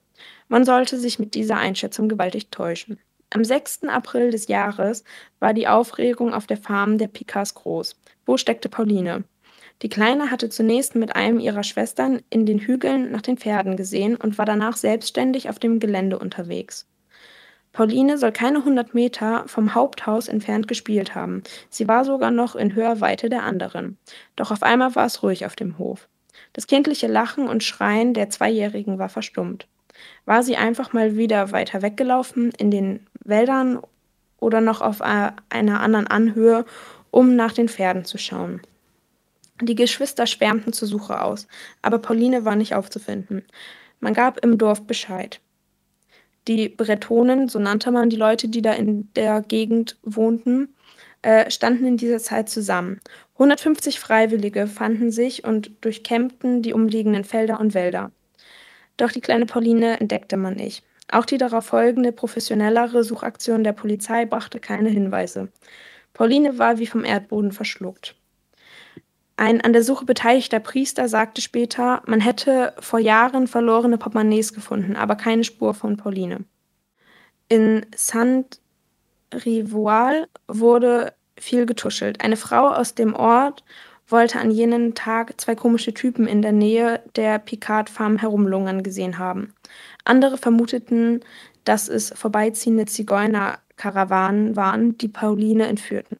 [0.48, 2.98] Man sollte sich mit dieser Einschätzung gewaltig täuschen.
[3.30, 3.84] Am 6.
[3.84, 5.04] April des Jahres
[5.40, 7.96] war die Aufregung auf der Farm der Pikas groß.
[8.26, 9.24] Wo steckte Pauline?
[9.80, 14.16] Die Kleine hatte zunächst mit einem ihrer Schwestern in den Hügeln nach den Pferden gesehen
[14.16, 16.86] und war danach selbstständig auf dem Gelände unterwegs.
[17.72, 21.42] Pauline soll keine hundert Meter vom Haupthaus entfernt gespielt haben.
[21.70, 23.96] Sie war sogar noch in Hörweite der anderen.
[24.36, 26.08] Doch auf einmal war es ruhig auf dem Hof.
[26.52, 29.66] Das kindliche Lachen und Schreien der Zweijährigen war verstummt.
[30.24, 33.80] War sie einfach mal wieder weiter weggelaufen in den Wäldern
[34.38, 36.64] oder noch auf einer anderen Anhöhe,
[37.10, 38.60] um nach den Pferden zu schauen?
[39.60, 41.46] Die Geschwister schwärmten zur Suche aus,
[41.82, 43.44] aber Pauline war nicht aufzufinden.
[44.00, 45.40] Man gab im Dorf Bescheid.
[46.48, 50.74] Die Bretonen, so nannte man die Leute, die da in der Gegend wohnten,
[51.22, 53.00] äh, standen in dieser Zeit zusammen.
[53.34, 58.10] 150 Freiwillige fanden sich und durchkämmten die umliegenden Felder und Wälder.
[58.96, 60.84] Doch die kleine Pauline entdeckte man nicht.
[61.10, 65.48] Auch die darauf folgende professionellere Suchaktion der Polizei brachte keine Hinweise.
[66.12, 68.16] Pauline war wie vom Erdboden verschluckt.
[69.36, 74.94] Ein an der Suche beteiligter Priester sagte später, man hätte vor Jahren verlorene Portemonnaies gefunden,
[74.94, 76.44] aber keine Spur von Pauline.
[77.48, 78.60] In Saint-Rivoal
[80.48, 82.22] wurde viel getuschelt.
[82.22, 83.64] Eine Frau aus dem Ort
[84.08, 89.54] wollte an jenem Tag zwei komische Typen in der Nähe der Picard-Farm herumlungern gesehen haben.
[90.04, 91.20] Andere vermuteten,
[91.64, 96.18] dass es vorbeiziehende Zigeuner-Karawanen waren, die Pauline entführten.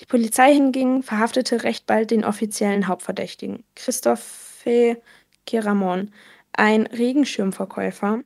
[0.00, 5.00] Die Polizei hingegen verhaftete recht bald den offiziellen Hauptverdächtigen, Christophe
[5.46, 6.10] Keramon,
[6.52, 8.20] ein Regenschirmverkäufer,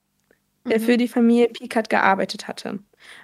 [0.66, 0.82] der mhm.
[0.82, 2.78] für die Familie Picard gearbeitet hatte.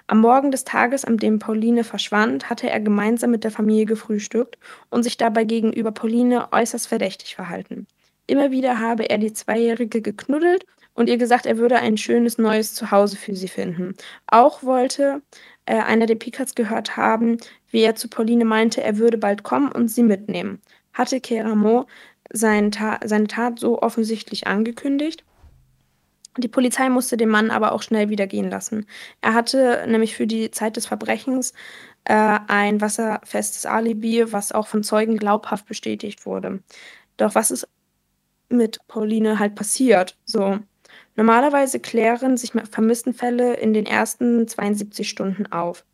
[0.07, 4.57] Am Morgen des Tages, an dem Pauline verschwand, hatte er gemeinsam mit der Familie gefrühstückt
[4.89, 7.87] und sich dabei gegenüber Pauline äußerst verdächtig verhalten.
[8.27, 12.73] Immer wieder habe er die Zweijährige geknuddelt und ihr gesagt, er würde ein schönes neues
[12.73, 13.95] Zuhause für sie finden.
[14.27, 15.21] Auch wollte
[15.65, 17.37] äh, einer der Picards gehört haben,
[17.69, 20.61] wie er zu Pauline meinte, er würde bald kommen und sie mitnehmen.
[20.93, 21.85] Hatte Keramo
[22.31, 25.23] seine Tat so offensichtlich angekündigt?
[26.37, 28.85] Die Polizei musste den Mann aber auch schnell wieder gehen lassen.
[29.21, 31.53] Er hatte nämlich für die Zeit des Verbrechens
[32.03, 36.61] äh, ein wasserfestes Alibi, was auch von Zeugen glaubhaft bestätigt wurde.
[37.17, 37.67] Doch was ist
[38.49, 40.17] mit Pauline halt passiert?
[40.25, 40.59] So,
[41.15, 45.85] Normalerweise klären sich Vermisstenfälle in den ersten 72 Stunden auf.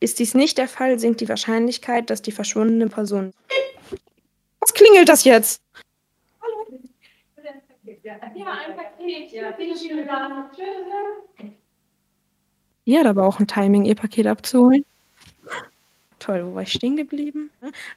[0.00, 3.32] Ist dies nicht der Fall, sinkt die Wahrscheinlichkeit, dass die verschwundene Person.
[4.60, 5.62] Was klingelt das jetzt?
[8.20, 8.32] Hallo.
[8.34, 9.32] Ja, ein Paket.
[9.32, 10.50] Ja, vielen Dank.
[12.84, 14.84] Ja, da war auch ein Timing, ihr Paket abzuholen.
[16.18, 17.50] Toll, wo war ich stehen geblieben?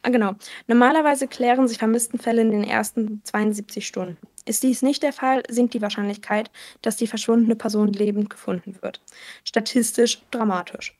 [0.03, 0.33] Ah, genau.
[0.67, 4.17] Normalerweise klären sich Vermisstenfälle in den ersten 72 Stunden.
[4.45, 9.01] Ist dies nicht der Fall, sinkt die Wahrscheinlichkeit, dass die verschwundene Person lebend gefunden wird.
[9.43, 10.97] Statistisch dramatisch.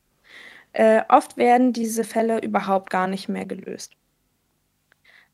[0.73, 3.93] Äh, oft werden diese Fälle überhaupt gar nicht mehr gelöst.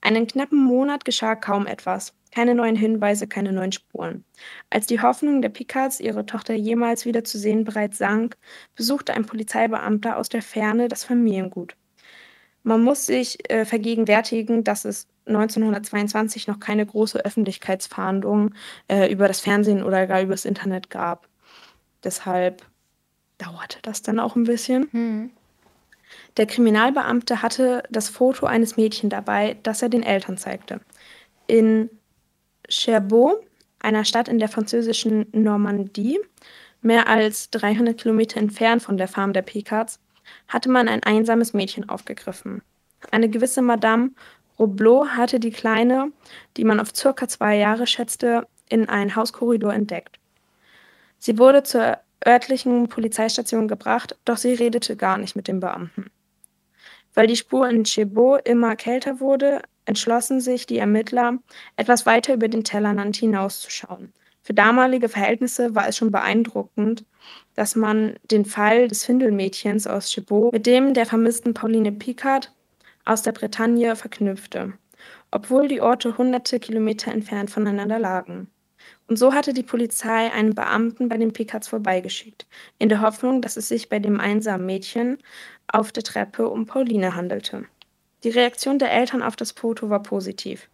[0.02, 2.14] Einen knappen Monat geschah kaum etwas.
[2.32, 4.24] Keine neuen Hinweise, keine neuen Spuren.
[4.70, 8.38] Als die Hoffnung der Picards, ihre Tochter jemals wieder zu sehen, bereits sank,
[8.76, 11.76] besuchte ein Polizeibeamter aus der Ferne das Familiengut.
[12.64, 18.54] Man muss sich äh, vergegenwärtigen, dass es 1922 noch keine große Öffentlichkeitsfahndung
[18.88, 21.28] äh, über das Fernsehen oder gar übers Internet gab.
[22.04, 22.64] Deshalb
[23.38, 24.90] dauerte das dann auch ein bisschen.
[24.92, 25.32] Hm.
[26.38, 30.82] Der Kriminalbeamte hatte das Foto eines Mädchens dabei, das er den Eltern zeigte.
[31.48, 31.90] In
[32.68, 33.44] Cherbourg,
[33.80, 36.20] einer Stadt in der französischen Normandie,
[36.82, 40.00] mehr als 300 Kilometer entfernt von der Farm der Picards,
[40.48, 42.62] hatte man ein einsames Mädchen aufgegriffen.
[43.12, 44.12] Eine gewisse Madame
[44.60, 46.12] Roblot hatte die Kleine,
[46.58, 50.20] die man auf circa zwei Jahre schätzte, in einen Hauskorridor entdeckt.
[51.18, 56.12] Sie wurde zur örtlichen Polizeistation gebracht, doch sie redete gar nicht mit dem Beamten.
[57.14, 61.40] Weil die Spur in Chebot immer kälter wurde, entschlossen sich die Ermittler,
[61.76, 64.14] etwas weiter über den Tellerrand hinauszuschauen.
[64.42, 67.06] Für damalige Verhältnisse war es schon beeindruckend,
[67.56, 72.54] dass man den Fall des Findelmädchens aus Chebot mit dem der vermissten Pauline Picard
[73.06, 74.74] aus der Bretagne verknüpfte,
[75.32, 78.50] obwohl die Orte hunderte Kilometer entfernt voneinander lagen.
[79.10, 82.46] Und so hatte die Polizei einen Beamten bei den Picards vorbeigeschickt,
[82.78, 85.18] in der Hoffnung, dass es sich bei dem einsamen Mädchen
[85.68, 87.66] auf der Treppe um Pauline handelte.
[88.24, 90.70] Die Reaktion der Eltern auf das Foto war positiv.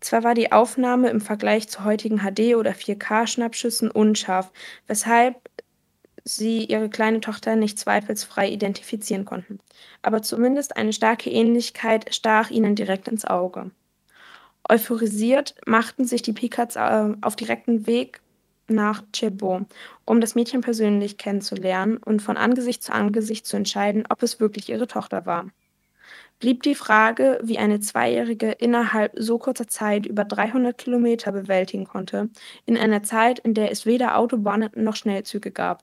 [0.00, 4.52] Zwar war die Aufnahme im Vergleich zu heutigen HD- oder 4K-Schnappschüssen unscharf,
[4.86, 5.36] weshalb
[6.22, 9.58] sie ihre kleine Tochter nicht zweifelsfrei identifizieren konnten,
[10.02, 13.70] aber zumindest eine starke Ähnlichkeit stach ihnen direkt ins Auge.
[14.68, 18.20] Euphorisiert machten sich die Picards äh, auf direkten Weg
[18.68, 19.62] nach Chebo,
[20.04, 24.68] um das Mädchen persönlich kennenzulernen und von Angesicht zu Angesicht zu entscheiden, ob es wirklich
[24.68, 25.46] ihre Tochter war.
[26.38, 32.28] blieb die Frage, wie eine Zweijährige innerhalb so kurzer Zeit über 300 Kilometer bewältigen konnte,
[32.66, 35.82] in einer Zeit, in der es weder Autobahnen noch Schnellzüge gab.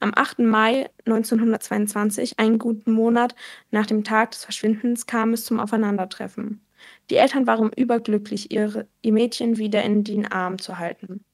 [0.00, 0.40] Am 8.
[0.40, 3.34] Mai 1922, einen guten Monat
[3.70, 6.60] nach dem Tag des Verschwindens, kam es zum Aufeinandertreffen.
[7.10, 11.24] Die Eltern waren überglücklich, ihre, ihr Mädchen wieder in den Arm zu halten.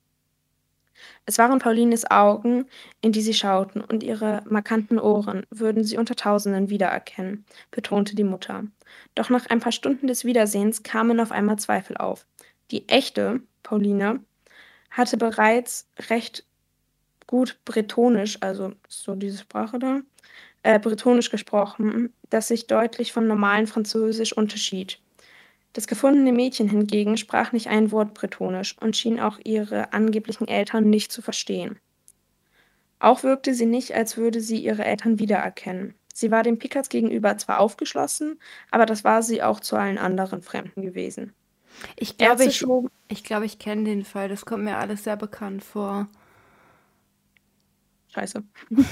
[1.26, 2.66] Es waren Paulines Augen,
[3.00, 8.24] in die sie schauten, und ihre markanten Ohren würden sie unter Tausenden wiedererkennen, betonte die
[8.24, 8.64] Mutter.
[9.14, 12.26] Doch nach ein paar Stunden des Wiedersehens kamen auf einmal Zweifel auf.
[12.70, 14.20] Die echte Pauline
[14.90, 16.44] hatte bereits recht
[17.26, 20.00] gut Bretonisch, also so diese Sprache da,
[20.62, 24.98] äh, Bretonisch gesprochen, das sich deutlich vom normalen Französisch unterschied.
[25.72, 30.90] Das gefundene Mädchen hingegen sprach nicht ein Wort Bretonisch und schien auch ihre angeblichen Eltern
[30.90, 31.78] nicht zu verstehen.
[32.98, 35.94] Auch wirkte sie nicht, als würde sie ihre Eltern wiedererkennen.
[36.12, 38.38] Sie war den Pickers gegenüber zwar aufgeschlossen,
[38.70, 41.32] aber das war sie auch zu allen anderen Fremden gewesen.
[41.96, 42.64] Ich glaube, ich,
[43.08, 44.28] ich, glaub, ich kenne den Fall.
[44.28, 46.08] Das kommt mir alles sehr bekannt vor.
[48.12, 48.42] Scheiße.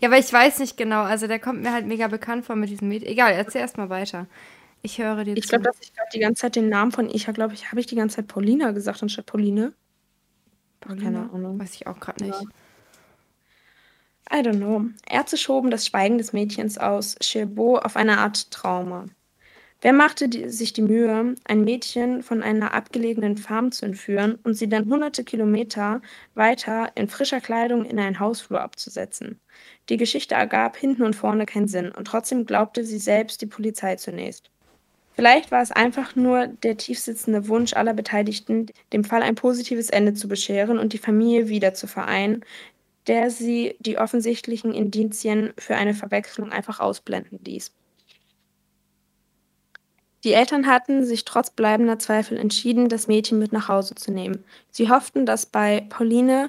[0.00, 1.02] ja, aber ich weiß nicht genau.
[1.02, 3.10] Also der kommt mir halt mega bekannt vor mit diesem Mädchen.
[3.10, 4.26] Egal, erzähl erst mal weiter.
[4.82, 7.26] Ich höre dir Ich glaube, dass ich gerade die ganze Zeit den Namen von ich
[7.26, 9.74] glaube ich, habe ich die ganze Zeit Paulina gesagt anstatt Pauline.
[10.80, 11.04] Paulina?
[11.04, 11.58] Keine Ahnung.
[11.58, 12.40] Weiß ich auch gerade nicht.
[12.40, 12.48] Ja.
[14.32, 14.84] I don't know.
[15.08, 19.06] Ärzte schoben das Schweigen des Mädchens aus Cherbourg auf eine Art Trauma.
[19.82, 24.54] Wer machte die, sich die Mühe, ein Mädchen von einer abgelegenen Farm zu entführen und
[24.54, 26.02] sie dann hunderte Kilometer
[26.34, 29.40] weiter in frischer Kleidung in einen Hausflur abzusetzen?
[29.88, 33.96] Die Geschichte ergab hinten und vorne keinen Sinn und trotzdem glaubte sie selbst die Polizei
[33.96, 34.50] zunächst.
[35.20, 40.14] Vielleicht war es einfach nur der tiefsitzende Wunsch aller Beteiligten, dem Fall ein positives Ende
[40.14, 42.42] zu bescheren und die Familie wieder zu vereinen,
[43.06, 47.70] der sie die offensichtlichen Indizien für eine Verwechslung einfach ausblenden ließ.
[50.24, 54.42] Die Eltern hatten sich trotz bleibender Zweifel entschieden, das Mädchen mit nach Hause zu nehmen.
[54.70, 56.48] Sie hofften, dass bei Pauline,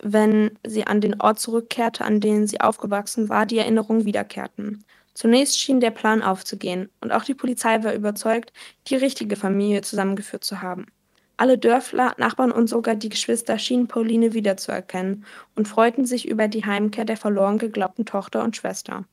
[0.00, 4.84] wenn sie an den Ort zurückkehrte, an dem sie aufgewachsen war, die Erinnerungen wiederkehrten.
[5.16, 8.52] Zunächst schien der Plan aufzugehen, und auch die Polizei war überzeugt,
[8.88, 10.88] die richtige Familie zusammengeführt zu haben.
[11.38, 15.24] Alle Dörfler, Nachbarn und sogar die Geschwister schienen Pauline wiederzuerkennen
[15.54, 19.06] und freuten sich über die Heimkehr der verloren geglaubten Tochter und Schwester.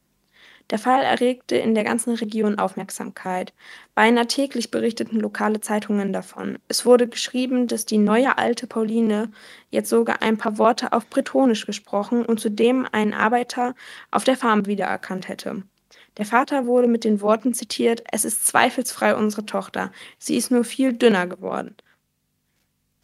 [0.71, 3.53] Der Fall erregte in der ganzen Region Aufmerksamkeit.
[3.95, 6.59] Beinahe täglich berichteten lokale Zeitungen davon.
[6.67, 9.31] Es wurde geschrieben, dass die neue alte Pauline
[9.69, 13.73] jetzt sogar ein paar Worte auf Bretonisch gesprochen und zudem einen Arbeiter
[14.11, 15.63] auf der Farm wiedererkannt hätte.
[16.17, 20.63] Der Vater wurde mit den Worten zitiert, es ist zweifelsfrei unsere Tochter, sie ist nur
[20.63, 21.75] viel dünner geworden.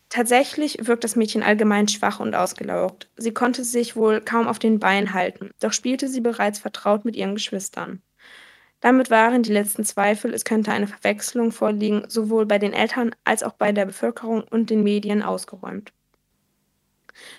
[0.10, 3.10] Tatsächlich wirkt das Mädchen allgemein schwach und ausgelaugt.
[3.16, 7.16] Sie konnte sich wohl kaum auf den Beinen halten, doch spielte sie bereits vertraut mit
[7.16, 8.02] ihren Geschwistern.
[8.82, 13.44] Damit waren die letzten Zweifel, es könnte eine Verwechslung vorliegen, sowohl bei den Eltern als
[13.44, 15.92] auch bei der Bevölkerung und den Medien ausgeräumt.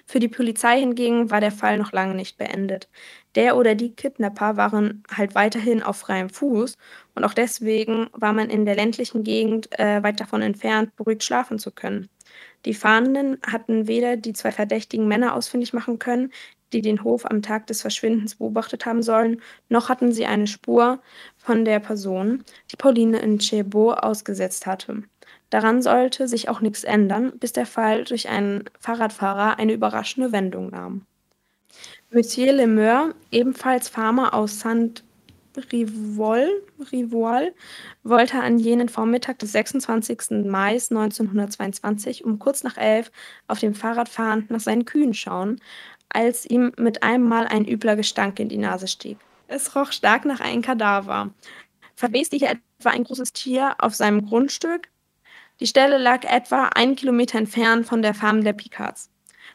[0.04, 2.88] Für die Polizei hingegen war der Fall noch lange nicht beendet.
[3.36, 6.76] Der oder die Kidnapper waren halt weiterhin auf freiem Fuß
[7.14, 11.58] und auch deswegen war man in der ländlichen Gegend äh, weit davon entfernt, beruhigt schlafen
[11.58, 12.08] zu können.
[12.64, 16.32] Die Fahndenden hatten weder die zwei verdächtigen Männer ausfindig machen können,
[16.72, 21.00] die den Hof am Tag des Verschwindens beobachtet haben sollen, noch hatten sie eine Spur
[21.36, 25.02] von der Person, die Pauline in Cherbourg ausgesetzt hatte.
[25.50, 30.70] Daran sollte sich auch nichts ändern, bis der Fall durch einen Fahrradfahrer eine überraschende Wendung
[30.70, 31.06] nahm.
[32.12, 35.04] Monsieur Lemeur, ebenfalls Farmer aus Saint
[35.72, 36.48] Rivol,
[36.90, 37.54] Rivol
[38.02, 40.44] wollte an jenem Vormittag des 26.
[40.44, 43.12] Mai 1922 um kurz nach elf
[43.46, 45.60] auf dem Fahrrad fahrend nach seinen Kühen schauen,
[46.08, 49.18] als ihm mit einem Mal ein übler Gestank in die Nase stieg.
[49.46, 51.30] Es roch stark nach einem Kadaver.
[51.94, 54.88] Verweste hier etwa ein großes Tier auf seinem Grundstück?
[55.60, 59.10] Die Stelle lag etwa einen Kilometer entfernt von der Farm der Picards.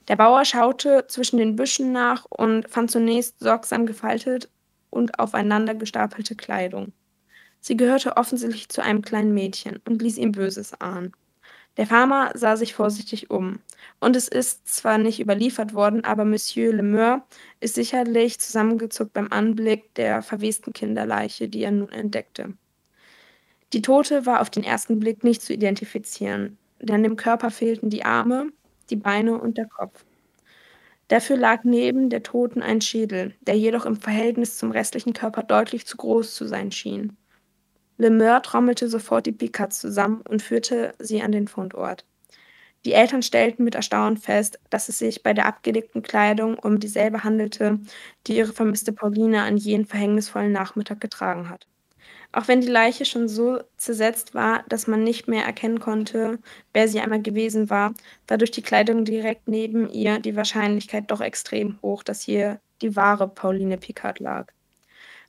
[0.08, 4.50] Der Bauer schaute zwischen den Büschen nach und fand zunächst sorgsam gefaltet
[4.90, 6.94] und aufeinander gestapelte Kleidung.
[7.60, 11.14] Sie gehörte offensichtlich zu einem kleinen Mädchen und ließ ihm Böses ahnen.
[11.78, 13.60] Der Farmer sah sich vorsichtig um.
[14.00, 17.26] Und es ist zwar nicht überliefert worden, aber Monsieur Lemeur
[17.60, 22.54] ist sicherlich zusammengezuckt beim Anblick der verwesten Kinderleiche, die er nun entdeckte.
[23.74, 28.06] Die Tote war auf den ersten Blick nicht zu identifizieren, denn dem Körper fehlten die
[28.06, 28.52] Arme,
[28.90, 30.06] die Beine und der Kopf.
[31.08, 35.86] Dafür lag neben der Toten ein Schädel, der jedoch im Verhältnis zum restlichen Körper deutlich
[35.86, 37.16] zu groß zu sein schien.
[37.98, 42.06] Lemeur trommelte sofort die Picards zusammen und führte sie an den Fundort.
[42.86, 47.24] Die Eltern stellten mit Erstaunen fest, dass es sich bei der abgelegten Kleidung um dieselbe
[47.24, 47.80] handelte,
[48.28, 51.68] die ihre vermisste Pauline an jenen verhängnisvollen Nachmittag getragen hat.
[52.36, 56.38] Auch wenn die Leiche schon so zersetzt war, dass man nicht mehr erkennen konnte,
[56.74, 57.94] wer sie einmal gewesen war,
[58.28, 62.98] war durch die Kleidung direkt neben ihr die Wahrscheinlichkeit doch extrem hoch, dass hier die
[62.98, 64.52] wahre Pauline Picard lag.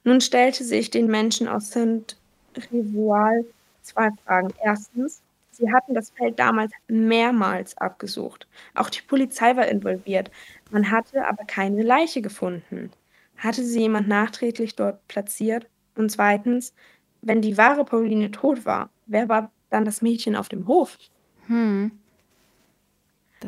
[0.02, 3.44] Nun stellte sich den Menschen aus Saint-Rivoal
[3.82, 4.52] zwei Fragen.
[4.64, 8.48] Erstens, sie hatten das Feld damals mehrmals abgesucht.
[8.74, 10.32] Auch die Polizei war involviert.
[10.70, 12.90] Man hatte aber keine Leiche gefunden.
[13.36, 15.68] Hatte sie jemand nachträglich dort platziert?
[15.96, 16.74] Und zweitens,
[17.22, 20.98] wenn die wahre Pauline tot war, wer war dann das Mädchen auf dem Hof?
[21.46, 21.90] Hm.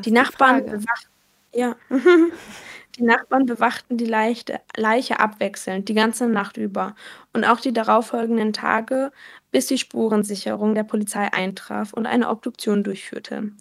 [0.05, 1.09] Die Nachbarn, bewacht,
[1.55, 1.77] ja.
[2.99, 6.95] die Nachbarn bewachten die Leiche, Leiche abwechselnd die ganze Nacht über
[7.33, 9.13] und auch die darauffolgenden Tage,
[9.51, 13.53] bis die Spurensicherung der Polizei eintraf und eine Obduktion durchführte.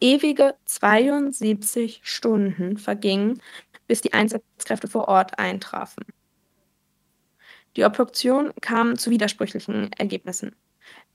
[0.00, 3.40] Ewige 72 Stunden vergingen,
[3.86, 6.04] bis die Einsatzkräfte vor Ort eintrafen.
[7.76, 10.56] Die Obduktion kam zu widersprüchlichen Ergebnissen.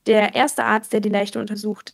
[0.06, 1.92] Der erste Arzt, der die Leiche untersuchte,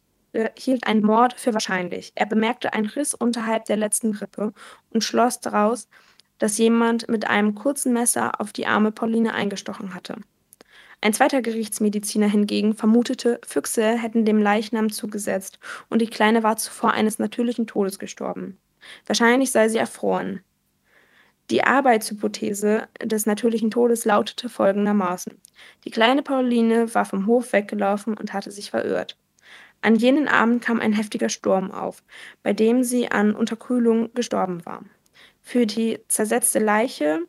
[0.58, 2.12] hielt einen Mord für wahrscheinlich.
[2.14, 4.52] Er bemerkte einen Riss unterhalb der letzten Rippe
[4.90, 5.88] und schloss daraus,
[6.38, 10.16] dass jemand mit einem kurzen Messer auf die arme Pauline eingestochen hatte.
[11.00, 16.92] Ein zweiter Gerichtsmediziner hingegen vermutete, Füchse hätten dem Leichnam zugesetzt und die Kleine war zuvor
[16.92, 18.58] eines natürlichen Todes gestorben.
[19.06, 20.40] Wahrscheinlich sei sie erfroren.
[21.50, 25.40] Die Arbeitshypothese des natürlichen Todes lautete folgendermaßen:
[25.84, 29.16] Die kleine Pauline war vom Hof weggelaufen und hatte sich verirrt.
[29.80, 32.02] An jenen Abend kam ein heftiger Sturm auf,
[32.42, 34.84] bei dem sie an Unterkühlung gestorben war.
[35.40, 37.20] Für die zersetzte Leiche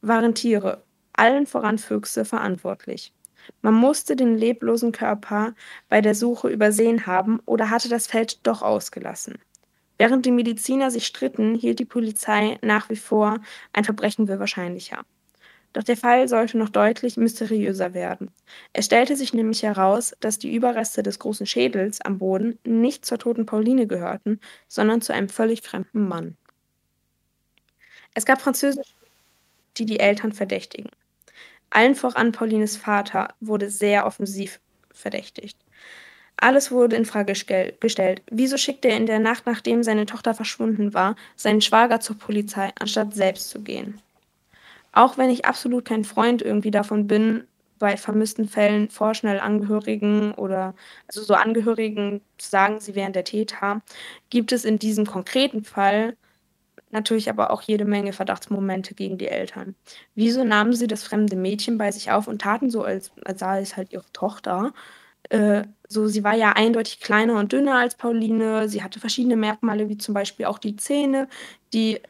[0.00, 3.12] waren Tiere, allen voran Füchse, verantwortlich.
[3.62, 5.54] Man musste den leblosen Körper
[5.88, 9.38] bei der Suche übersehen haben oder hatte das Feld doch ausgelassen.
[9.98, 13.40] Während die Mediziner sich stritten, hielt die Polizei nach wie vor,
[13.72, 15.04] ein Verbrechen wäre wahrscheinlicher.
[15.72, 18.30] Doch der Fall sollte noch deutlich mysteriöser werden.
[18.72, 23.18] Es stellte sich nämlich heraus, dass die Überreste des großen Schädels am Boden nicht zur
[23.18, 26.36] toten Pauline gehörten, sondern zu einem völlig fremden Mann.
[28.14, 28.94] Es gab Französische,
[29.76, 30.90] die die Eltern verdächtigen.
[31.70, 34.60] Allen voran Paulines Vater wurde sehr offensiv
[34.92, 35.58] verdächtigt.
[36.40, 38.22] Alles wurde in Frage gestellt.
[38.30, 42.70] Wieso schickte er in der Nacht, nachdem seine Tochter verschwunden war, seinen Schwager zur Polizei,
[42.78, 44.00] anstatt selbst zu gehen?
[44.92, 47.44] Auch wenn ich absolut kein Freund irgendwie davon bin,
[47.78, 50.74] bei vermissten Fällen vorschnell Angehörigen oder
[51.06, 53.82] also so Angehörigen zu sagen, sie wären der Täter,
[54.30, 56.16] gibt es in diesem konkreten Fall
[56.90, 59.74] natürlich aber auch jede Menge Verdachtsmomente gegen die Eltern.
[60.14, 63.60] Wieso nahmen sie das fremde Mädchen bei sich auf und taten so, als, als sei
[63.60, 64.72] es halt ihre Tochter?
[65.30, 68.68] Äh, so, sie war ja eindeutig kleiner und dünner als Pauline.
[68.68, 71.28] Sie hatte verschiedene Merkmale, wie zum Beispiel auch die Zähne,
[71.72, 72.00] die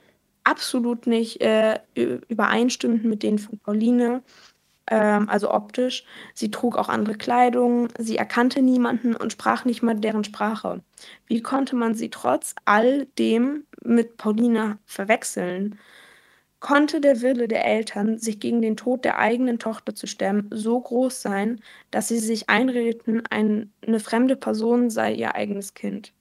[0.45, 4.23] absolut nicht äh, übereinstimmten mit denen von Pauline,
[4.91, 6.05] ähm, also optisch.
[6.35, 10.83] Sie trug auch andere Kleidung, sie erkannte niemanden und sprach nicht mal deren Sprache.
[11.27, 15.79] Wie konnte man sie trotz all dem mit Pauline verwechseln?
[16.61, 20.81] Konnte der Wille der Eltern, sich gegen den Tod der eigenen Tochter zu stemmen, so
[20.81, 26.13] groß sein, dass sie sich einredeten, eine fremde Person sei ihr eigenes Kind.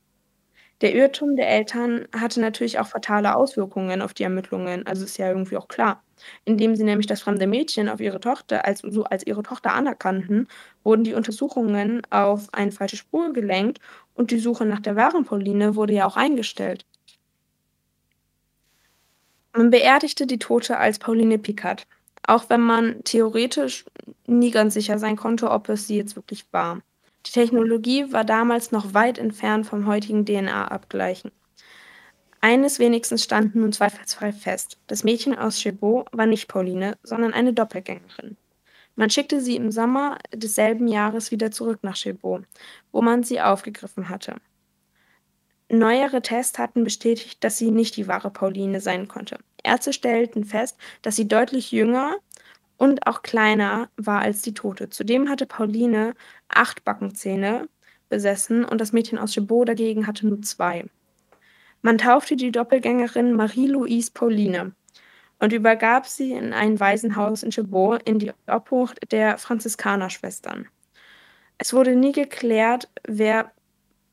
[0.82, 5.28] Der Irrtum der Eltern hatte natürlich auch fatale Auswirkungen auf die Ermittlungen, also ist ja
[5.28, 6.04] irgendwie auch klar.
[6.46, 10.48] Indem sie nämlich das fremde Mädchen auf ihre Tochter als, so als ihre Tochter anerkannten,
[10.84, 13.80] wurden die Untersuchungen auf eine falsche Spur gelenkt
[14.16, 16.86] und die Suche nach der wahren Pauline wurde ja auch eingestellt.
[19.58, 21.88] Man beerdigte die Tote als Pauline Picard,
[22.28, 23.86] auch wenn man theoretisch
[24.28, 26.82] nie ganz sicher sein konnte, ob es sie jetzt wirklich war.
[27.26, 31.32] Die Technologie war damals noch weit entfernt vom heutigen DNA-Abgleichen.
[32.40, 37.52] Eines wenigstens stand nun zweifelsfrei fest: Das Mädchen aus Chabot war nicht Pauline, sondern eine
[37.52, 38.38] Doppelgängerin.
[38.96, 42.44] Man schickte sie im Sommer desselben Jahres wieder zurück nach Chabot,
[42.92, 44.36] wo man sie aufgegriffen hatte.
[45.70, 49.38] Neuere Tests hatten bestätigt, dass sie nicht die wahre Pauline sein konnte.
[49.68, 52.16] Ärzte stellten fest, dass sie deutlich jünger
[52.78, 54.90] und auch kleiner war als die Tote.
[54.90, 56.14] Zudem hatte Pauline
[56.48, 57.68] acht Backenzähne
[58.10, 60.86] besessen und das Mädchen aus Chabot dagegen hatte nur zwei.
[61.82, 64.74] Man taufte die Doppelgängerin Marie-Louise Pauline
[65.40, 70.68] und übergab sie in ein Waisenhaus in Chabot in die Obhut der Franziskanerschwestern.
[71.58, 73.52] Es wurde nie geklärt, wer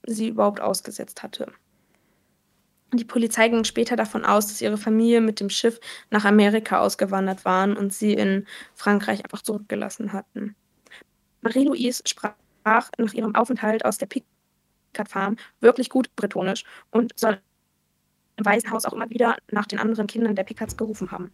[0.07, 1.53] sie überhaupt ausgesetzt hatte.
[2.97, 5.81] Die Polizei ging später davon aus, dass ihre Familie mit dem Schiff
[6.11, 10.55] nach Amerika ausgewandert waren und sie in Frankreich einfach zurückgelassen hatten.
[11.43, 12.35] Marie-Louise sprach
[12.97, 17.41] nach ihrem Aufenthalt aus der Picard Farm wirklich gut Bretonisch und soll
[18.37, 21.33] im Waisenhaus auch immer wieder nach den anderen Kindern der Picards gerufen haben.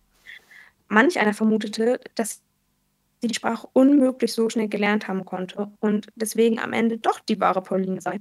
[0.88, 2.42] Manch einer vermutete, dass
[3.20, 7.38] sie die Sprache unmöglich so schnell gelernt haben konnte und deswegen am Ende doch die
[7.38, 8.20] wahre Pauline sei.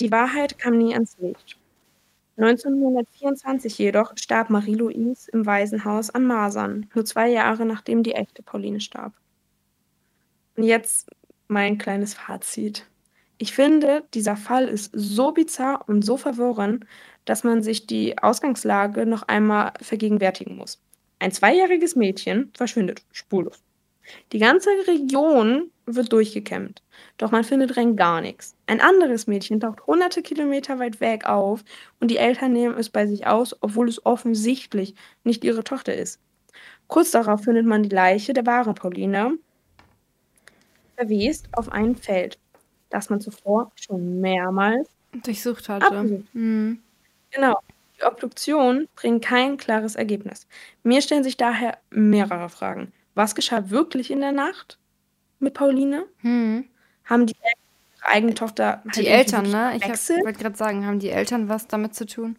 [0.00, 1.58] Die Wahrheit kam nie ans Licht.
[2.36, 8.80] 1924 jedoch starb Marie-Louise im Waisenhaus an Masern, nur zwei Jahre nachdem die echte Pauline
[8.80, 9.12] starb.
[10.56, 11.10] Und jetzt
[11.48, 12.86] mein kleines Fazit.
[13.38, 16.84] Ich finde, dieser Fall ist so bizarr und so verworren,
[17.24, 20.80] dass man sich die Ausgangslage noch einmal vergegenwärtigen muss.
[21.18, 23.62] Ein zweijähriges Mädchen verschwindet spurlos.
[24.32, 26.82] Die ganze Region wird durchgekämmt,
[27.18, 28.56] doch man findet rein gar nichts.
[28.66, 31.64] Ein anderes Mädchen taucht hunderte Kilometer weit weg auf
[32.00, 34.94] und die Eltern nehmen es bei sich aus, obwohl es offensichtlich
[35.24, 36.20] nicht ihre Tochter ist.
[36.86, 39.38] Kurz darauf findet man die Leiche der wahren Pauline
[40.96, 42.38] verwest auf einem Feld,
[42.90, 44.88] das man zuvor schon mehrmals
[45.24, 46.24] durchsucht hatte.
[46.32, 46.80] Mhm.
[47.30, 47.58] Genau.
[47.98, 50.46] Die Obduktion bringt kein klares Ergebnis.
[50.82, 52.92] Mir stellen sich daher mehrere Fragen.
[53.14, 54.78] Was geschah wirklich in der Nacht
[55.38, 56.06] mit Pauline?
[56.22, 56.66] Mhm.
[57.04, 59.76] Haben die ihre eigene Tochter halt die Eltern, ne?
[59.76, 62.36] Ich wollte gerade sagen, haben die Eltern was damit zu tun?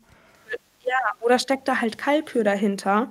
[0.86, 3.09] Ja, oder steckt da halt Kalkür dahinter?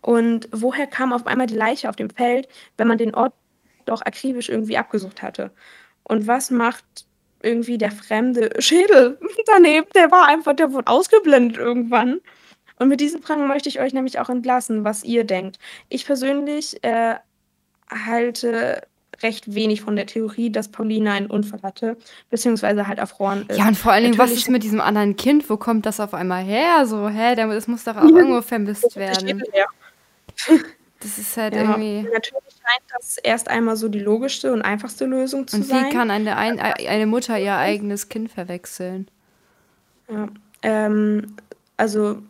[0.00, 3.32] Und woher kam auf einmal die Leiche auf dem Feld, wenn man den Ort
[3.86, 5.50] doch akribisch irgendwie abgesucht hatte?
[6.04, 6.84] Und was macht
[7.42, 9.86] irgendwie der fremde Schädel daneben?
[9.94, 12.20] Der war einfach, der wurde ausgeblendet irgendwann.
[12.78, 15.58] Und mit diesen Fragen möchte ich euch nämlich auch entlassen, was ihr denkt.
[15.88, 17.14] Ich persönlich äh,
[17.90, 18.82] halte
[19.22, 21.96] recht wenig von der Theorie, dass Paulina einen Unfall hatte,
[22.30, 23.58] beziehungsweise halt erfroren ist.
[23.58, 25.48] Ja, und vor allen Dingen, was ist mit diesem anderen Kind?
[25.48, 26.86] Wo kommt das auf einmal her?
[26.86, 29.42] So, hä, das muss doch auch irgendwo vermisst werden.
[31.00, 32.02] Das ist halt ja, irgendwie.
[32.10, 35.84] Natürlich scheint das erst einmal so die logischste und einfachste Lösung zu sein.
[35.84, 39.06] Und wie kann eine, ein, eine Mutter ihr eigenes Kind verwechseln?
[40.08, 40.28] Ja,
[40.62, 41.36] ähm,
[41.76, 42.22] also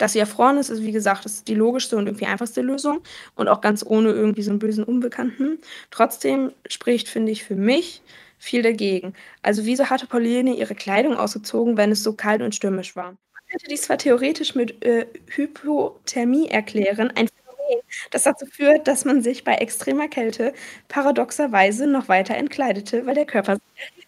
[0.00, 3.00] dass sie erfroren ist, ist wie gesagt, ist die logischste und irgendwie einfachste Lösung
[3.34, 5.58] und auch ganz ohne irgendwie so einen bösen Unbekannten.
[5.90, 8.02] Trotzdem spricht, finde ich, für mich
[8.38, 9.12] viel dagegen.
[9.42, 13.10] Also wieso hatte Pauline ihre Kleidung ausgezogen, wenn es so kalt und stürmisch war?
[13.12, 19.04] Man könnte dies zwar theoretisch mit äh, Hypothermie erklären, ein Phänomen, das dazu führt, dass
[19.04, 20.54] man sich bei extremer Kälte
[20.88, 23.99] paradoxerweise noch weiter entkleidete, weil der Körper sich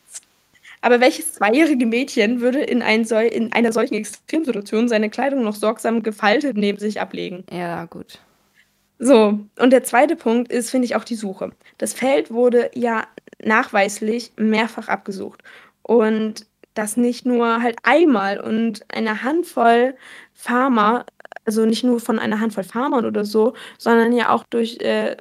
[0.82, 5.54] aber welches zweijährige Mädchen würde in, ein sol in einer solchen Extremsituation seine Kleidung noch
[5.54, 7.44] sorgsam gefaltet neben sich ablegen?
[7.50, 8.18] Ja, gut.
[8.98, 11.52] So, und der zweite Punkt ist, finde ich, auch die Suche.
[11.78, 13.06] Das Feld wurde ja
[13.42, 15.42] nachweislich mehrfach abgesucht.
[15.82, 19.94] Und das nicht nur halt einmal und eine Handvoll
[20.34, 21.04] Farmer,
[21.44, 25.16] also nicht nur von einer Handvoll Farmern oder so, sondern ja auch durch äh,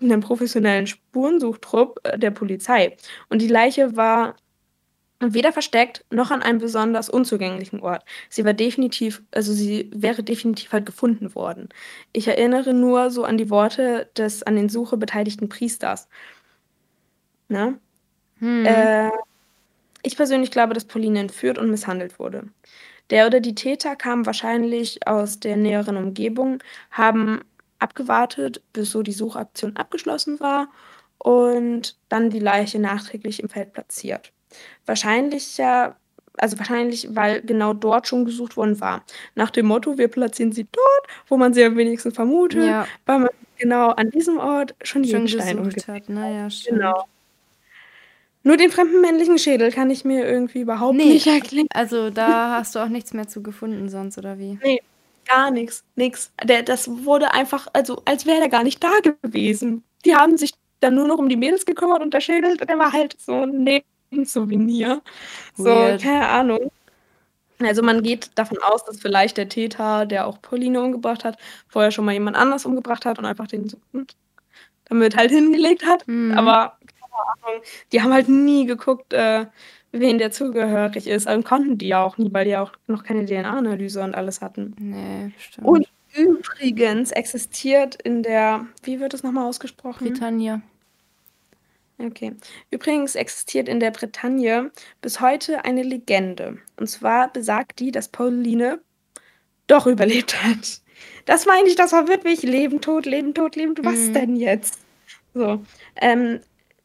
[0.00, 2.96] einen professionellen Spurensuchtrupp äh, der Polizei.
[3.28, 4.36] Und die Leiche war
[5.20, 8.04] weder versteckt noch an einem besonders unzugänglichen Ort.
[8.30, 11.68] Sie war definitiv, also sie wäre definitiv halt gefunden worden.
[12.12, 16.08] Ich erinnere nur so an die Worte des an den Suche beteiligten Priesters.
[17.48, 17.78] Ne?
[18.38, 18.64] Hm.
[18.64, 19.10] Äh,
[20.02, 22.44] ich persönlich glaube, dass Pauline entführt und misshandelt wurde.
[23.10, 27.42] Der oder die Täter kamen wahrscheinlich aus der näheren Umgebung, haben
[27.78, 30.68] abgewartet, bis so die Suchaktion abgeschlossen war
[31.18, 34.32] und dann die Leiche nachträglich im Feld platziert.
[34.86, 35.96] Wahrscheinlich ja,
[36.38, 39.04] also wahrscheinlich, weil genau dort schon gesucht worden war.
[39.34, 42.86] Nach dem Motto, wir platzieren sie dort, wo man sie am wenigsten vermutet, ja.
[43.06, 46.08] weil man genau an diesem Ort schon, schon Stein gesucht hat.
[46.08, 47.04] Naja, Genau.
[48.42, 51.04] Nur den fremden männlichen Schädel kann ich mir irgendwie überhaupt nee.
[51.04, 51.66] nicht erklären.
[51.74, 54.58] Also da hast du auch nichts mehr zu gefunden sonst, oder wie?
[54.62, 54.80] Nee,
[55.26, 55.84] gar nichts.
[55.94, 56.32] Nix.
[56.42, 58.92] Der, das wurde einfach, also als wäre der gar nicht da
[59.22, 59.84] gewesen.
[60.06, 62.92] Die haben sich dann nur noch um die Mädels gekümmert und der Schädel, der war
[62.92, 65.02] halt so neben ein Souvenir.
[65.56, 66.02] So, Weird.
[66.02, 66.70] keine Ahnung.
[67.58, 71.36] Also man geht davon aus, dass vielleicht der Täter, der auch Pauline umgebracht hat,
[71.68, 74.06] vorher schon mal jemand anders umgebracht hat und einfach den so hm,
[74.86, 76.06] damit halt hingelegt hat.
[76.08, 76.32] Mhm.
[76.38, 79.46] Aber keine Ahnung, die haben halt nie geguckt, äh,
[79.92, 81.28] wen der zugehörig ist.
[81.28, 84.74] Und konnten die ja auch nie, weil die auch noch keine DNA-Analyse und alles hatten.
[84.78, 85.66] Nee, stimmt.
[85.66, 90.08] Und übrigens existiert in der, wie wird es nochmal ausgesprochen?
[90.08, 90.62] Britannia.
[92.00, 92.34] Okay.
[92.70, 94.70] Übrigens existiert in der Bretagne
[95.02, 96.58] bis heute eine Legende.
[96.76, 98.80] Und zwar besagt die, dass Pauline
[99.66, 100.80] doch überlebt hat.
[101.26, 102.42] Das meine ich, das verwirrt mich.
[102.42, 103.74] Leben, tot, Leben, tot, Leben.
[103.82, 104.14] Was mhm.
[104.14, 104.78] denn jetzt?
[105.34, 105.62] So.
[105.96, 106.40] Ähm,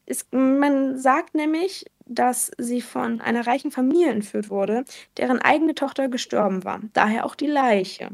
[0.06, 4.86] ist, man sagt nämlich, dass sie von einer reichen Familie entführt wurde,
[5.18, 6.82] deren eigene Tochter gestorben war.
[6.94, 8.10] Daher auch die Leiche.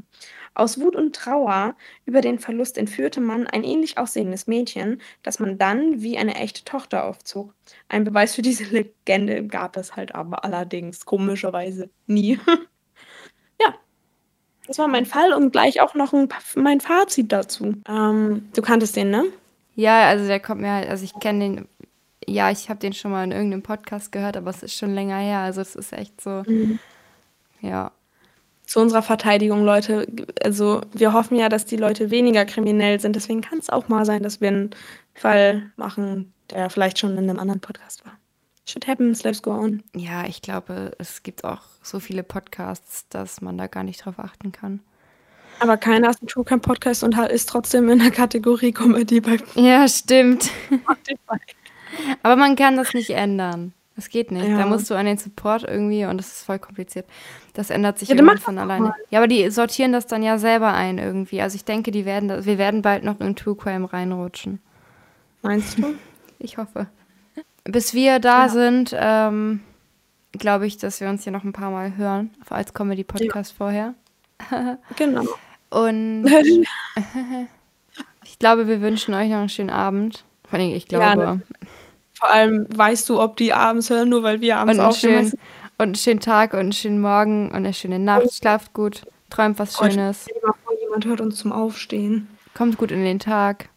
[0.54, 1.76] Aus Wut und Trauer
[2.06, 6.66] über den Verlust entführte man ein ähnlich aussehendes Mädchen, das man dann wie eine echte
[6.66, 7.54] Tochter aufzog.
[7.88, 12.38] Ein Beweis für diese Legende gab es halt aber allerdings komischerweise nie.
[13.62, 13.74] ja,
[14.68, 17.76] das war mein Fall und gleich auch noch ein, mein Fazit dazu.
[17.88, 19.24] Ähm, du kanntest den, ne?
[19.76, 21.68] Ja, also der kommt mir halt, also ich kenne den,
[22.28, 25.18] ja, ich habe den schon mal in irgendeinem Podcast gehört, aber es ist schon länger
[25.18, 25.40] her.
[25.40, 26.80] Also es ist echt so, Mhm.
[27.62, 27.92] ja.
[28.66, 30.08] Zu unserer Verteidigung, Leute,
[30.44, 33.16] also wir hoffen ja, dass die Leute weniger kriminell sind.
[33.18, 34.70] Deswegen kann es auch mal sein, dass wir einen
[35.14, 38.14] Fall machen, der vielleicht schon in einem anderen Podcast war.
[38.66, 39.84] Shit happens, let's go on.
[39.94, 44.20] Ja, ich glaube, es gibt auch so viele Podcasts, dass man da gar nicht drauf
[44.20, 44.80] achten kann.
[45.60, 49.38] Aber keiner ist ein True Crime Podcast und ist trotzdem in der Kategorie Comedy bei
[49.56, 50.50] Ja, stimmt.
[50.68, 51.38] Spotify.
[52.24, 53.74] Aber man kann das nicht ändern.
[53.96, 54.48] Das geht nicht.
[54.48, 54.58] Ja.
[54.58, 57.06] Da musst du an den Support irgendwie und das ist voll kompliziert.
[57.54, 58.86] Das ändert sich Ja, irgendwann von alleine.
[58.86, 58.96] mal.
[59.10, 61.42] Ja, aber die sortieren das dann ja selber ein irgendwie.
[61.42, 64.60] Also ich denke, die werden das, wir werden bald noch in True Crime reinrutschen.
[65.42, 65.96] Meinst du?
[66.44, 66.88] Ich hoffe.
[67.66, 68.50] Bis wir da Ja.
[68.50, 69.60] sind, ähm,
[70.32, 73.94] glaube ich, dass wir uns hier noch ein paar Mal hören, als Comedy-Podcast vorher.
[74.98, 75.24] Genau.
[75.70, 76.26] Und
[78.26, 80.26] ich glaube, wir wünschen euch noch einen schönen Abend.
[80.50, 81.42] Vor allem, ich Ja, glaube.
[82.22, 85.32] Vor allem weißt du, ob die abends hören, nur weil wir abends und, aufstehen.
[85.32, 85.40] und
[85.80, 88.32] einen schönen Tag und einen schönen Morgen und eine schöne Nacht.
[88.32, 89.02] Schlaft gut,
[89.32, 89.92] träumt was Gott.
[89.94, 90.28] Schönes.
[90.40, 92.28] Vor, jemand hört uns zum Aufstehen.
[92.56, 93.70] Kommt gut in den Tag.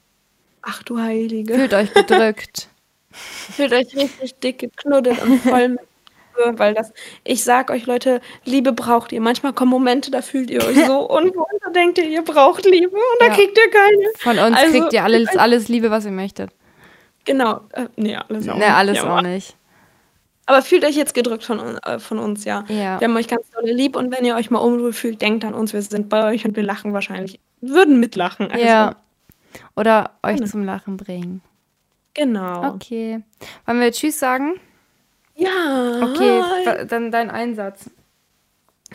[0.61, 1.55] Ach du Heilige.
[1.55, 2.69] Fühlt euch gedrückt.
[3.13, 5.81] Fühlt euch richtig dick geknuddelt und voll mit
[6.37, 6.93] Liebe, weil das,
[7.23, 9.23] ich sag euch Leute, Liebe braucht ihr.
[9.23, 12.95] Manchmal kommen Momente, da fühlt ihr euch so unwohl, da denkt ihr, ihr braucht Liebe
[12.95, 13.35] und da Ja.
[13.35, 14.05] kriegt ihr keine.
[14.19, 16.51] Von uns Also, kriegt ihr alles, alles Liebe, was ihr möchtet.
[17.25, 19.57] Genau, äh, nee, alles auch Ne, alles ja, auch nicht.
[20.47, 22.65] Aber fühlt euch jetzt gedrückt von, äh, von uns, ja.
[22.69, 23.01] Ja.
[23.01, 25.55] Wir haben euch ganz dolle lieb und wenn ihr euch mal unwohl fühlt, denkt an
[25.55, 27.41] uns, wir sind bei euch und wir lachen wahrscheinlich.
[27.63, 28.51] Würden mitlachen.
[28.51, 28.97] Also, Ja.
[29.77, 30.49] Oder euch Genau.
[30.51, 31.41] zum Lachen bringen.
[32.13, 32.75] Genau.
[32.75, 33.23] Okay.
[33.67, 34.61] Wollen wir Tschüss sagen?
[35.35, 36.01] Ja.
[36.03, 36.43] Okay,
[36.89, 37.89] dann dein Einsatz.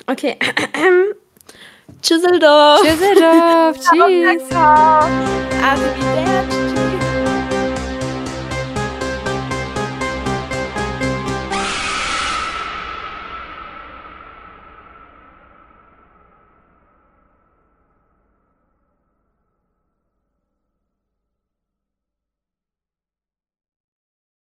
[0.07, 0.37] Okay.
[2.01, 2.81] Tschüsseldorf.
[2.83, 3.77] Tschüsseldorf.
[3.91, 4.43] Tschüss.
[5.63, 6.78] Arrivederci.